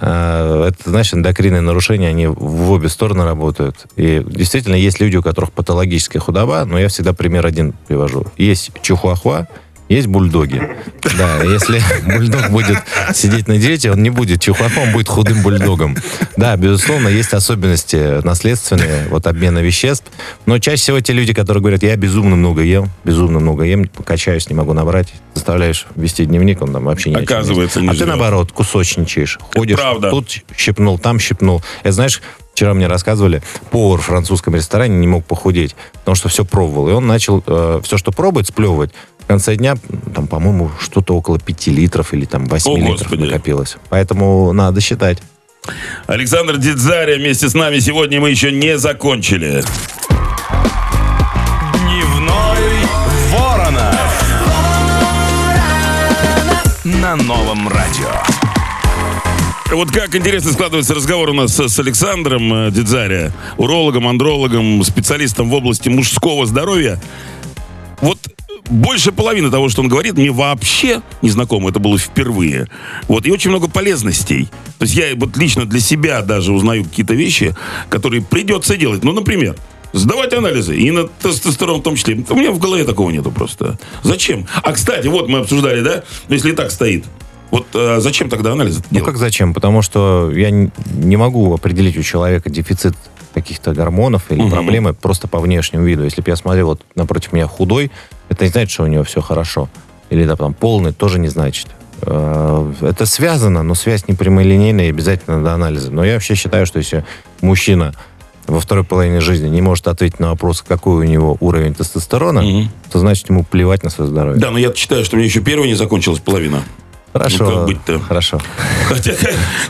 А, 0.00 0.68
Это, 0.68 0.90
знаешь, 0.90 1.12
эндокринные 1.12 1.60
нарушения, 1.60 2.08
они 2.08 2.26
в 2.26 2.70
обе 2.70 2.88
стороны 2.88 3.24
работают. 3.24 3.76
И 3.96 4.22
действительно, 4.26 4.74
есть 4.74 5.00
люди, 5.00 5.16
у 5.16 5.22
которых 5.22 5.52
патологическая 5.52 6.20
худоба, 6.20 6.64
но 6.64 6.78
я 6.78 6.88
всегда 6.88 7.12
пример 7.12 7.46
один 7.46 7.74
привожу. 7.88 8.26
Есть 8.36 8.70
чихуахуа, 8.82 9.46
есть 9.88 10.06
бульдоги. 10.08 10.62
Да, 11.16 11.42
если 11.42 11.80
бульдог 12.06 12.50
будет 12.50 12.78
сидеть 13.14 13.46
на 13.48 13.56
диете, 13.58 13.90
он 13.92 14.02
не 14.02 14.10
будет 14.10 14.40
чихуахуа, 14.40 14.82
он 14.82 14.92
будет 14.92 15.08
худым 15.08 15.42
бульдогом. 15.42 15.96
Да, 16.36 16.56
безусловно, 16.56 17.08
есть 17.08 17.32
особенности 17.34 18.24
наследственные, 18.24 19.06
вот 19.10 19.26
обмена 19.26 19.58
веществ. 19.58 20.06
Но 20.46 20.58
чаще 20.60 20.80
всего 20.82 21.00
те 21.00 21.12
люди, 21.12 21.32
которые 21.34 21.60
говорят, 21.60 21.82
я 21.82 21.96
безумно 21.96 22.36
много 22.36 22.62
ем, 22.62 22.88
безумно 23.04 23.40
много 23.40 23.64
ем, 23.64 23.86
качаюсь, 24.04 24.48
не 24.48 24.54
могу 24.54 24.72
набрать, 24.72 25.12
заставляешь 25.34 25.86
вести 25.96 26.24
дневник, 26.24 26.62
он 26.62 26.72
там 26.72 26.84
вообще 26.84 27.10
не 27.10 27.16
Оказывается, 27.16 27.80
не 27.80 27.88
А 27.88 27.94
ты 27.94 28.06
наоборот, 28.06 28.52
кусочничаешь, 28.52 29.38
ходишь, 29.54 29.76
правда. 29.76 30.10
тут 30.10 30.44
щипнул, 30.56 30.98
там 31.00 31.18
щипнул. 31.18 31.62
Это 31.82 31.92
знаешь, 31.92 32.22
вчера 32.54 32.74
мне 32.74 32.86
рассказывали, 32.86 33.42
повар 33.70 34.00
в 34.00 34.04
французском 34.04 34.54
ресторане 34.54 34.96
не 34.96 35.08
мог 35.08 35.24
похудеть, 35.24 35.74
потому 35.94 36.14
что 36.14 36.28
все 36.28 36.44
пробовал. 36.44 36.88
И 36.88 36.92
он 36.92 37.06
начал 37.08 37.42
все, 37.82 37.96
что 37.98 38.12
пробует, 38.12 38.46
сплевывать. 38.46 38.92
В 39.18 39.26
конце 39.26 39.56
дня, 39.56 39.74
там, 40.14 40.28
по-моему, 40.28 40.70
что-то 40.80 41.16
около 41.16 41.40
5 41.40 41.66
литров 41.66 42.14
или 42.14 42.24
там 42.24 42.44
8 42.46 42.70
О, 42.70 42.76
литров 42.76 42.98
Господи. 43.10 43.22
накопилось. 43.24 43.76
Поэтому 43.88 44.52
надо 44.52 44.80
считать. 44.80 45.18
Александр 46.06 46.58
Дидзаря 46.58 47.16
вместе 47.16 47.48
с 47.48 47.54
нами 47.54 47.80
сегодня 47.80 48.20
мы 48.20 48.30
еще 48.30 48.52
не 48.52 48.78
закончили. 48.78 49.64
Новом 57.56 57.68
радио. 57.68 58.08
Вот 59.70 59.90
как 59.90 60.14
интересно 60.14 60.52
складывается 60.52 60.94
разговор 60.94 61.30
у 61.30 61.32
нас 61.32 61.56
с, 61.56 61.78
Александром 61.78 62.52
э, 62.52 62.70
Дидзаря, 62.70 63.32
урологом, 63.56 64.06
андрологом, 64.06 64.82
специалистом 64.84 65.48
в 65.48 65.54
области 65.54 65.88
мужского 65.88 66.44
здоровья. 66.44 67.00
Вот 68.00 68.18
больше 68.68 69.10
половины 69.10 69.50
того, 69.50 69.68
что 69.70 69.80
он 69.80 69.88
говорит, 69.88 70.14
мне 70.14 70.30
вообще 70.30 71.00
не 71.22 71.30
знакомо. 71.30 71.70
Это 71.70 71.78
было 71.78 71.98
впервые. 71.98 72.68
Вот. 73.08 73.26
И 73.26 73.30
очень 73.30 73.50
много 73.50 73.68
полезностей. 73.68 74.48
То 74.78 74.84
есть 74.84 74.94
я 74.94 75.14
вот 75.16 75.36
лично 75.36 75.64
для 75.64 75.80
себя 75.80 76.20
даже 76.22 76.52
узнаю 76.52 76.84
какие-то 76.84 77.14
вещи, 77.14 77.56
которые 77.88 78.22
придется 78.22 78.76
делать. 78.76 79.02
Ну, 79.02 79.12
например, 79.12 79.56
сдавать 79.94 80.34
анализы. 80.34 80.76
И 80.76 80.90
на 80.90 81.08
тестостерон 81.08 81.80
в 81.80 81.82
том 81.82 81.96
числе. 81.96 82.22
У 82.28 82.36
меня 82.36 82.50
в 82.50 82.58
голове 82.58 82.84
такого 82.84 83.10
нету 83.10 83.30
просто. 83.30 83.78
Зачем? 84.02 84.46
А, 84.62 84.72
кстати, 84.72 85.06
вот 85.06 85.28
мы 85.28 85.38
обсуждали, 85.38 85.80
да? 85.80 86.04
Если 86.28 86.50
и 86.50 86.54
так 86.54 86.70
стоит. 86.70 87.04
Вот 87.50 87.66
а 87.74 88.00
зачем 88.00 88.28
тогда 88.28 88.52
анализы 88.52 88.80
Ну 88.90 88.96
делать? 88.98 89.06
как 89.06 89.16
зачем? 89.18 89.54
Потому 89.54 89.82
что 89.82 90.30
я 90.34 90.50
не 90.50 91.16
могу 91.16 91.52
определить 91.54 91.96
у 91.96 92.02
человека 92.02 92.50
дефицит 92.50 92.94
каких-то 93.34 93.72
гормонов 93.72 94.24
или 94.30 94.40
Мгм. 94.40 94.50
проблемы 94.50 94.94
просто 94.94 95.28
по 95.28 95.38
внешнему 95.40 95.84
виду. 95.84 96.04
Если 96.04 96.22
бы 96.22 96.30
я 96.30 96.36
смотрел, 96.36 96.68
вот 96.68 96.82
напротив 96.94 97.32
меня 97.32 97.46
худой, 97.46 97.90
это 98.28 98.44
не 98.44 98.50
значит, 98.50 98.70
что 98.70 98.84
у 98.84 98.86
него 98.86 99.04
все 99.04 99.20
хорошо. 99.20 99.68
Или 100.10 100.24
да, 100.24 100.36
там 100.36 100.54
полный, 100.54 100.92
тоже 100.92 101.18
не 101.18 101.28
значит. 101.28 101.66
Э, 102.02 102.72
Это 102.80 103.06
связано, 103.06 103.62
но 103.62 103.74
связь 103.74 104.08
не 104.08 104.14
прямолинейная 104.14 104.86
и 104.86 104.90
обязательно 104.90 105.42
до 105.42 105.52
анализа. 105.54 105.90
Но 105.92 106.04
я 106.04 106.14
вообще 106.14 106.34
считаю, 106.34 106.66
что 106.66 106.78
если 106.78 107.04
мужчина 107.42 107.94
во 108.46 108.60
второй 108.60 108.84
половине 108.84 109.20
жизни 109.20 109.48
не 109.48 109.60
может 109.60 109.88
ответить 109.88 110.20
на 110.20 110.28
вопрос, 110.30 110.62
какой 110.66 111.04
у 111.06 111.08
него 111.08 111.36
уровень 111.40 111.74
тестостерона, 111.74 112.42
Мгм. 112.42 112.70
то 112.90 112.98
значит 113.00 113.28
ему 113.28 113.44
плевать 113.44 113.82
на 113.82 113.90
свое 113.90 114.10
здоровье. 114.10 114.40
Да, 114.40 114.50
но 114.50 114.58
я 114.58 114.72
считаю, 114.74 115.04
что 115.04 115.16
у 115.16 115.18
меня 115.18 115.26
еще 115.26 115.40
первая 115.40 115.68
не 115.68 115.74
закончилась 115.74 116.20
половина. 116.20 116.62
Хорошо. 117.18 117.44
Ну, 117.44 117.50
как 117.56 117.64
быть-то? 117.66 118.00
Хорошо. 118.00 118.40
Хотя, 118.86 119.12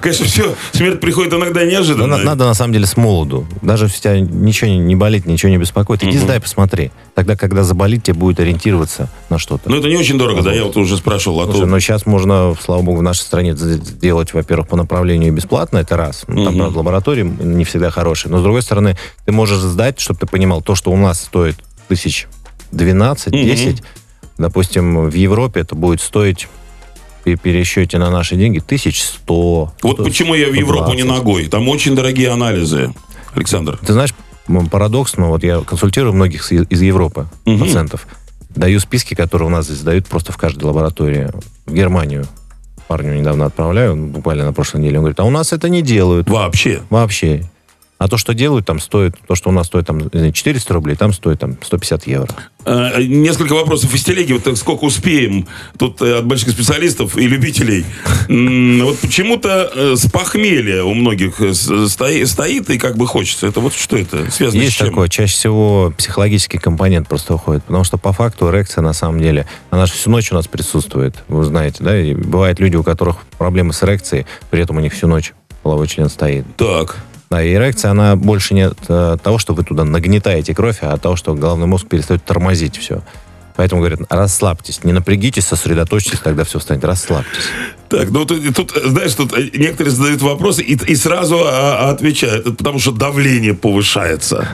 конечно, 0.01 0.27
все, 0.27 0.55
смерть 0.73 1.01
приходит 1.01 1.33
иногда 1.33 1.61
Но 1.61 1.67
неожиданно. 1.67 2.07
на- 2.07 2.19
надо 2.19 2.45
на 2.45 2.55
самом 2.55 2.73
деле 2.73 2.87
с 2.87 2.97
молоду. 2.97 3.47
Даже 3.63 3.87
если 3.87 4.01
тебя 4.01 4.21
ничего 4.21 4.71
не- 4.71 4.97
болит, 4.97 5.27
ничего 5.27 5.51
не 5.51 5.59
беспокоит, 5.59 6.03
иди 6.05 6.19
сдай, 6.19 6.41
посмотри. 6.41 6.91
Тогда, 7.15 7.37
когда 7.37 7.63
заболит, 7.63 8.05
тебе 8.05 8.15
будет 8.15 8.41
ориентироваться 8.41 9.09
на 9.31 9.39
что-то. 9.39 9.71
Но 9.71 9.77
это 9.77 9.89
не 9.89 9.97
очень 9.97 10.19
дорого, 10.19 10.43
да, 10.43 10.53
я 10.53 10.65
вот 10.65 10.77
уже 10.77 10.97
спрашивал. 10.97 11.41
А 11.41 11.45
Слушай, 11.45 11.61
то... 11.61 11.67
но 11.67 11.79
сейчас 11.81 12.07
можно, 12.07 12.55
слава 12.63 12.83
богу, 12.83 12.99
в 12.99 13.03
нашей 13.03 13.21
стране 13.21 13.57
сделать, 13.57 14.35
во-первых, 14.35 14.69
по 14.69 14.77
направлению 14.77 15.33
бесплатно, 15.33 15.79
это 15.79 15.97
раз. 15.97 16.25
Ну, 16.29 16.45
там, 16.45 16.57
правда, 16.57 16.79
лаборатории 16.79 17.23
не 17.23 17.65
всегда 17.65 17.91
хорошие. 17.91 18.31
Но, 18.31 18.39
с 18.41 18.43
другой 18.43 18.63
стороны, 18.63 18.97
ты 19.25 19.33
можешь 19.33 19.59
сдать, 19.59 20.01
чтобы 20.01 20.21
ты 20.21 20.27
понимал, 20.27 20.63
то, 20.63 20.75
что 20.75 20.91
у 20.91 20.97
нас 20.97 21.21
стоит 21.23 21.57
тысяч 21.89 22.27
12-10, 22.73 23.83
допустим, 24.39 25.09
в 25.09 25.15
Европе 25.15 25.61
это 25.61 25.75
будет 25.75 26.01
стоить 26.01 26.49
при 27.27 27.35
пересчете 27.35 27.99
на 27.99 28.09
наши 28.09 28.37
деньги 28.37 28.61
тысяч 28.61 29.03
сто. 29.03 29.73
Вот 29.83 29.95
сто- 29.95 30.05
почему 30.05 30.35
я 30.35 30.49
в 30.49 30.53
Европу 30.55 30.93
не 30.93 31.03
120. 31.03 31.07
ногой. 31.09 31.47
Там 31.49 31.69
очень 31.69 31.97
дорогие 31.97 32.31
анализы, 32.31 32.95
Александр. 33.35 33.79
Ты 33.85 33.93
знаешь, 33.95 34.15
парадокс, 34.71 35.17
но 35.17 35.31
вот 35.31 35.43
я 35.43 35.59
консультирую 35.61 36.13
многих 36.15 36.53
из 36.53 36.81
Европы 36.81 37.27
Мгм. 37.45 37.59
пациентов. 37.59 38.07
Даю 38.55 38.79
списки, 38.79 39.15
которые 39.15 39.49
у 39.49 39.51
нас 39.51 39.67
здесь 39.67 39.81
дают 39.81 40.07
просто 40.07 40.31
в 40.31 40.37
каждой 40.37 40.63
лаборатории. 40.65 41.31
В 41.67 41.75
Германию 41.75 42.27
парню 42.87 43.15
недавно 43.19 43.47
отправляю, 43.47 43.97
буквально 43.97 44.45
на 44.45 44.53
прошлой 44.53 44.83
неделе. 44.83 44.99
Он 44.99 45.03
говорит, 45.03 45.19
а 45.19 45.25
у 45.25 45.31
нас 45.31 45.53
это 45.53 45.69
не 45.69 45.83
делают 45.83 46.31
Вообще. 46.31 46.83
вообще. 46.91 47.51
А 47.99 48.09
то, 48.09 48.19
что 48.19 48.35
делают, 48.35 48.67
там 48.67 48.79
стоит, 48.79 49.15
то, 49.27 49.35
что 49.35 49.49
у 49.49 49.53
нас 49.53 49.69
стоит 49.69 49.87
там 49.87 49.99
не 49.99 50.09
знаю, 50.13 50.33
400 50.33 50.75
рублей, 50.75 50.97
там 50.97 51.13
стоит 51.13 51.41
там 51.41 51.57
150 51.63 52.07
евро. 52.07 52.29
Э, 52.67 53.03
Несколько 53.03 53.55
вопросов 53.55 53.95
из 53.95 54.05
телеги, 54.05 54.35
вот 54.35 54.43
так 54.43 54.57
сколько 54.57 54.85
успеем. 54.85 55.47
Тут 55.79 56.03
э, 56.03 56.19
от 56.19 56.27
больших 56.27 56.51
специалистов 56.51 57.17
и 57.17 57.27
любителей. 57.27 57.87
Вот 58.29 58.99
почему-то 58.99 59.71
э, 59.75 59.97
с 59.97 60.11
похмелья 60.11 60.83
у 60.83 60.93
многих 60.93 61.37
стоит 61.55 62.71
и 62.71 62.79
как 62.79 62.97
бы 62.97 63.07
хочется. 63.07 63.47
Это 63.47 63.61
вот 63.61 63.73
что 63.73 63.97
это? 63.97 64.31
Связано 64.31 64.61
Есть 64.61 64.75
с 64.75 64.79
чем? 64.79 64.89
такое, 64.89 65.09
чаще 65.09 65.33
всего 65.33 65.95
психологический 65.97 66.59
компонент 66.59 67.09
просто 67.09 67.35
уходит, 67.35 67.65
потому 67.65 67.85
что 67.85 67.97
по 67.97 68.13
факту 68.13 68.51
эрекция 68.51 68.83
на 68.83 68.93
самом 68.93 69.21
деле, 69.21 69.47
она 69.71 69.87
же 69.87 69.95
всю 69.95 70.11
ночь 70.11 70.31
у 70.33 70.35
нас 70.35 70.47
присутствует, 70.49 71.15
вы 71.29 71.45
знаете, 71.45 71.79
да, 71.81 71.99
и 71.99 72.15
бывают 72.15 72.61
люди, 72.61 72.77
у 72.77 72.83
которых 72.83 73.19
проблемы 73.39 73.73
с 73.73 73.83
эрекцией, 73.83 74.27
при 74.51 74.61
этом 74.61 74.77
у 74.77 74.81
них 74.81 74.93
всю 74.93 75.07
ночь 75.07 75.33
половой 75.63 75.87
член 75.87 76.09
стоит. 76.09 76.45
Так. 76.57 76.97
Да, 77.31 77.43
и 77.43 77.53
эрекция, 77.53 77.91
она 77.91 78.15
больше 78.15 78.55
не 78.55 78.63
от 78.63 78.79
э, 78.89 79.17
того, 79.23 79.39
что 79.39 79.55
вы 79.55 79.65
туда 79.65 79.85
нагнетаете 79.85 80.55
кровь, 80.55 80.79
а 80.83 80.93
от 80.93 81.03
того, 81.03 81.17
что 81.17 81.35
головной 81.35 81.67
мозг 81.67 81.89
перестает 81.89 82.25
тормозить 82.25 82.77
все. 82.77 83.03
Поэтому 83.57 83.81
говорят, 83.81 84.01
расслабьтесь, 84.11 84.85
не 84.85 84.93
напрягитесь, 84.93 85.47
сосредоточьтесь, 85.47 86.21
тогда 86.21 86.45
все 86.45 86.59
встанет. 86.59 86.85
Расслабьтесь. 86.85 87.45
Так, 87.89 88.11
ну 88.11 88.27
тут, 88.27 88.55
тут, 88.55 88.73
знаешь, 88.85 89.15
тут 89.15 89.33
э, 89.33 89.51
некоторые 89.55 89.93
задают 89.93 90.21
вопросы 90.21 90.63
и, 90.63 90.75
и 90.75 90.95
сразу 90.95 91.41
а, 91.45 91.91
отвечают, 91.91 92.47
Это 92.47 92.53
потому 92.53 92.79
что 92.79 92.93
давление 92.93 93.55
повышается. 93.55 94.49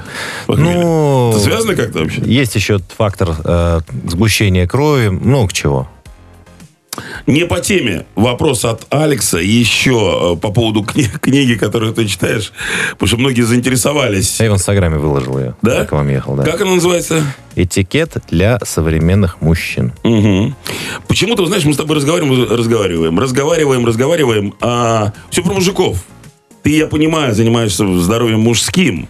Ну, 0.47 1.31
Это 1.31 1.41
связано 1.41 1.75
как-то 1.75 2.01
вообще? 2.01 2.23
есть 2.25 2.55
еще 2.55 2.79
фактор 2.97 3.35
э, 3.45 3.81
сгущения 4.07 4.67
крови, 4.67 5.09
много 5.09 5.53
чего. 5.53 5.89
Не 7.27 7.47
по 7.47 7.61
теме. 7.61 8.05
Вопрос 8.17 8.65
от 8.67 8.87
Алекса 8.91 9.39
еще 9.39 10.35
э, 10.35 10.37
по 10.41 10.51
поводу 10.53 10.83
кни- 10.83 11.09
книги, 11.21 11.55
которую 11.55 11.95
ты 11.95 12.07
читаешь, 12.07 12.53
потому 12.93 13.07
что 13.09 13.17
многие 13.17 13.43
заинтересовались. 13.43 14.39
Я 14.41 14.51
в 14.51 14.55
Инстаграме 14.55 14.99
выложил 14.99 15.39
ее, 15.39 15.55
Да? 15.63 15.81
как 15.81 15.89
к 15.89 15.93
вам 15.93 16.09
ехал. 16.09 16.37
Да. 16.37 16.43
Как 16.45 16.61
она 16.61 16.75
называется? 16.75 17.23
Этикет 17.57 18.17
для 18.31 18.59
современных 18.65 19.41
мужчин. 19.41 19.93
Мгм. 20.05 20.55
Почему-то, 21.09 21.47
знаешь, 21.47 21.65
мы 21.65 21.73
с 21.73 21.77
тобой 21.79 21.97
разговариваем, 21.97 22.51
разговариваем, 22.51 23.19
разговариваем, 23.19 23.87
разговариваем, 23.87 24.55
а 24.61 25.13
все 25.31 25.43
про 25.43 25.55
мужиков. 25.55 25.99
Ты, 26.63 26.77
я 26.77 26.87
понимаю, 26.87 27.35
занимаешься 27.35 27.87
здоровьем 28.01 28.41
мужским, 28.41 29.09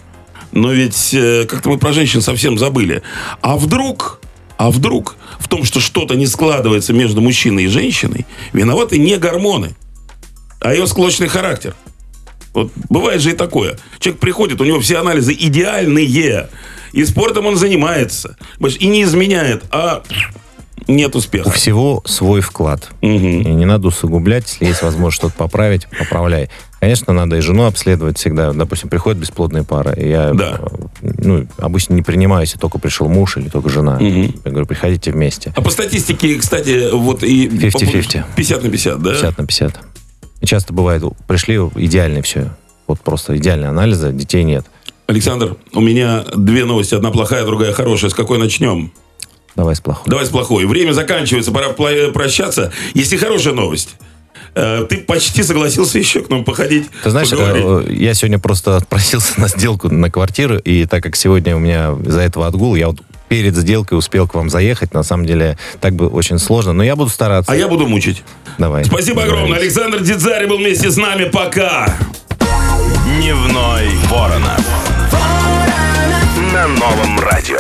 но 0.53 0.71
ведь 0.73 1.13
э, 1.15 1.47
как-то 1.49 1.69
мы 1.69 1.79
про 1.79 1.93
женщин 1.93 2.21
совсем 2.23 2.59
забыли. 2.59 3.03
А 3.41 3.57
вдруг, 3.57 4.21
а 4.57 4.71
вдруг 4.71 5.17
в 5.43 5.49
том, 5.49 5.65
что 5.65 5.81
что-то 5.81 6.15
не 6.15 6.27
складывается 6.27 6.93
между 6.93 7.21
мужчиной 7.21 7.65
и 7.65 7.69
женщиной, 7.69 8.27
виноваты 8.53 8.99
не 8.99 9.19
гормоны, 9.19 9.75
а 10.61 10.73
ее 10.73 10.87
склочный 10.87 11.29
характер. 11.29 11.75
Вот 12.55 12.71
бывает 12.89 13.21
же 13.21 13.31
и 13.31 13.35
такое. 13.35 13.79
Человек 13.99 14.21
приходит, 14.21 14.61
у 14.61 14.65
него 14.65 14.81
все 14.81 14.99
анализы 14.99 15.33
идеальные, 15.33 16.49
и 16.93 17.05
спортом 17.05 17.47
он 17.47 17.57
занимается, 17.57 18.37
и 18.79 18.87
не 18.87 19.03
изменяет, 19.03 19.65
а 19.71 20.03
нет 20.89 21.15
У 21.15 21.19
успеха. 21.19 21.51
всего 21.51 22.03
свой 22.05 22.41
вклад. 22.41 22.89
Мгм. 23.01 23.43
И 23.43 23.49
не 23.55 23.65
надо 23.65 23.89
усугублять, 23.89 24.45
если 24.53 24.67
есть 24.67 24.83
возможность 24.83 25.17
что-то 25.17 25.35
поправить, 25.35 25.87
поправляй. 25.99 26.49
Конечно, 26.81 27.13
надо 27.13 27.37
и 27.37 27.41
жену 27.41 27.65
обследовать 27.67 28.19
всегда. 28.19 28.53
Допустим, 28.53 28.89
приходят 28.89 29.21
бесплодные 29.21 29.63
пары. 29.65 29.95
и 30.01 30.09
Я 30.09 30.33
Да. 30.33 30.61
ну, 31.01 31.47
обычно 31.59 31.95
не 31.95 32.03
принимаю, 32.03 32.43
если 32.43 32.59
только 32.59 32.79
пришел 32.79 33.09
муж 33.09 33.37
или 33.37 33.49
только 33.49 33.69
жена. 33.69 33.99
Мгм. 34.01 34.35
Я 34.45 34.51
говорю, 34.51 34.67
приходите 34.67 35.13
вместе. 35.13 35.53
А 35.57 35.63
по 35.63 35.71
статистике, 35.71 36.35
кстати, 36.37 36.91
вот 36.93 37.23
и... 37.23 37.49
50-50. 37.49 38.25
50 38.37 38.63
на 38.65 38.71
50, 38.71 39.03
да? 39.03 39.11
50 39.13 39.39
на 39.39 39.47
50. 39.47 39.81
И 40.41 40.47
часто 40.47 40.73
бывает, 40.73 41.05
пришли 41.29 41.57
идеальные 41.77 42.23
все. 42.23 42.49
Вот 42.89 42.99
просто 43.01 43.37
идеальные 43.37 43.69
анализы, 43.69 44.13
детей 44.13 44.43
нет. 44.43 44.67
Александр, 45.07 45.57
у 45.73 45.81
меня 45.81 46.25
две 46.35 46.65
новости. 46.65 46.95
Одна 46.95 47.11
плохая, 47.11 47.45
другая 47.45 47.73
хорошая. 47.73 48.11
С 48.11 48.15
какой 48.15 48.39
начнем? 48.39 48.93
Давай 49.57 49.75
с 49.77 49.81
плохой. 49.81 50.05
Давай 50.11 50.25
с 50.27 50.31
плохой. 50.31 50.65
Время 50.67 50.93
заканчивается, 50.93 51.53
пора 51.53 51.69
пла- 51.71 52.11
прощаться. 52.13 52.73
Есть 52.95 53.13
и 53.13 53.17
хорошая 53.17 53.55
новость. 53.55 53.97
Э, 54.55 54.85
Ты 54.89 54.99
почти 54.99 55.43
согласился 55.43 55.99
еще 55.99 56.21
к 56.23 56.29
нам 56.31 56.45
походить. 56.45 56.89
Ты 57.03 57.11
знаешь, 57.11 57.31
поговорить. 57.31 57.65
э, 57.91 57.93
я 57.95 58.15
сегодня 58.15 58.39
просто 58.39 58.77
отпросился 58.77 59.33
на 59.41 59.49
сделку 59.49 59.89
на 59.89 60.11
квартиру, 60.11 60.59
и 60.59 60.85
так 60.87 61.03
как 61.03 61.17
сегодня 61.17 61.57
у 61.57 61.59
меня 61.59 61.97
из-за 62.05 62.21
этого 62.21 62.47
отгул, 62.47 62.75
я 62.75 62.89
вот 62.89 63.01
перед 63.29 63.57
сделкой 63.57 63.97
успел 63.97 64.29
к 64.29 64.35
вам 64.35 64.51
заехать. 64.51 64.93
На 64.93 65.03
самом 65.03 65.25
деле, 65.25 65.57
так 65.81 65.95
бы 65.95 66.07
очень 66.09 66.39
сложно, 66.39 66.73
но 66.75 66.83
я 66.85 66.97
буду 66.97 67.09
стараться. 67.11 67.51
А 67.51 67.57
я 67.57 67.67
буду 67.69 67.87
мучить. 67.87 68.23
Давай. 68.59 68.85
Спасибо 68.85 69.23
огромное. 69.23 69.49
Договорились. 69.49 69.77
Александр 69.77 70.01
Дидзари 70.03 70.47
был 70.47 70.59
вместе 70.59 70.91
с 70.91 70.97
нами. 70.99 71.25
Пока. 71.31 71.95
Дневной 73.07 73.89
Воронов. 74.11 74.61
На 76.53 76.69
новом 76.69 77.19
радио. 77.21 77.59